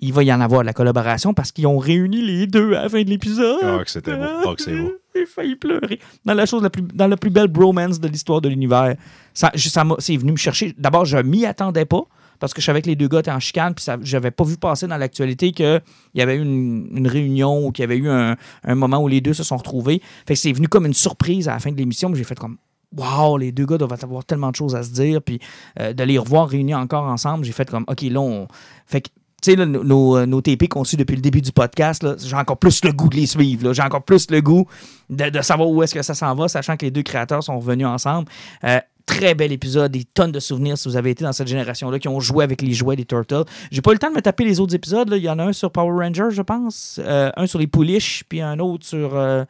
[0.00, 2.82] Il va y en avoir de la collaboration parce qu'ils ont réuni les deux à
[2.84, 3.58] la fin de l'épisode.
[3.62, 4.22] Ah, que c'était beau.
[4.46, 4.92] Ah, que c'est beau.
[5.16, 5.98] J'ai failli pleurer.
[6.24, 8.94] Dans la chose la plus, dans la plus belle bromance de l'histoire de l'univers.
[9.34, 10.72] Ça, ça m'a- c'est venu me chercher.
[10.78, 12.02] D'abord, je m'y attendais pas
[12.38, 14.56] parce que je savais que les deux gars étaient en chicane, puis j'avais pas vu
[14.56, 15.80] passer dans l'actualité qu'il
[16.14, 19.08] y avait eu une, une réunion ou qu'il y avait eu un, un moment où
[19.08, 20.00] les deux se sont retrouvés.
[20.24, 22.58] Fait que c'est venu comme une surprise à la fin de l'émission, j'ai fait comme
[22.96, 25.40] Wow, les deux gars doivent avoir tellement de choses à se dire, puis
[25.80, 28.46] euh, de les revoir réunis encore ensemble, j'ai fait comme OK, là, on.
[28.86, 29.08] Fait que
[29.42, 32.36] tu sais, là, nos, nos, nos TP qu'on suit depuis le début du podcast, j'ai
[32.36, 33.72] encore plus le goût de les suivre.
[33.72, 34.66] J'ai encore plus le goût
[35.10, 37.86] de, savoir où est-ce que ça s'en va, sachant que les deux créateurs sont revenus
[37.86, 38.28] ensemble.
[38.64, 41.98] Euh, très bel épisode, des tonnes de souvenirs si vous avez été dans cette génération-là
[41.98, 43.44] qui ont joué avec les jouets des Turtles.
[43.70, 45.08] J'ai pas eu le temps de me taper les autres épisodes.
[45.16, 48.24] Il y en a un sur Power Rangers, je pense, euh, un sur les Pouliches,
[48.28, 49.14] puis un autre sur.
[49.14, 49.44] euh,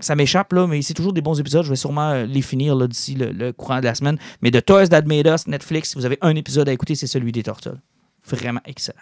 [0.00, 1.62] ça m'échappe, là, mais c'est toujours des bons épisodes.
[1.64, 4.18] Je vais sûrement euh, les finir d'ici le, le courant de la semaine.
[4.42, 7.06] Mais de Toys That Made Us, Netflix, si vous avez un épisode à écouter, c'est
[7.06, 7.78] celui des Turtles.
[8.36, 8.98] Vraiment excellent.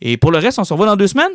[0.00, 1.32] Et pour le reste, on se revoit dans deux semaines?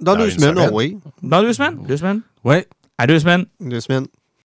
[0.00, 0.70] Dans, Dans deux semaines, semaine.
[0.72, 0.98] oh oui.
[1.22, 1.78] Dans deux semaines?
[1.86, 2.20] Deux semaines?
[2.44, 2.68] Ouais.
[2.98, 3.46] À deux semaines.
[3.60, 4.06] Deux semaines.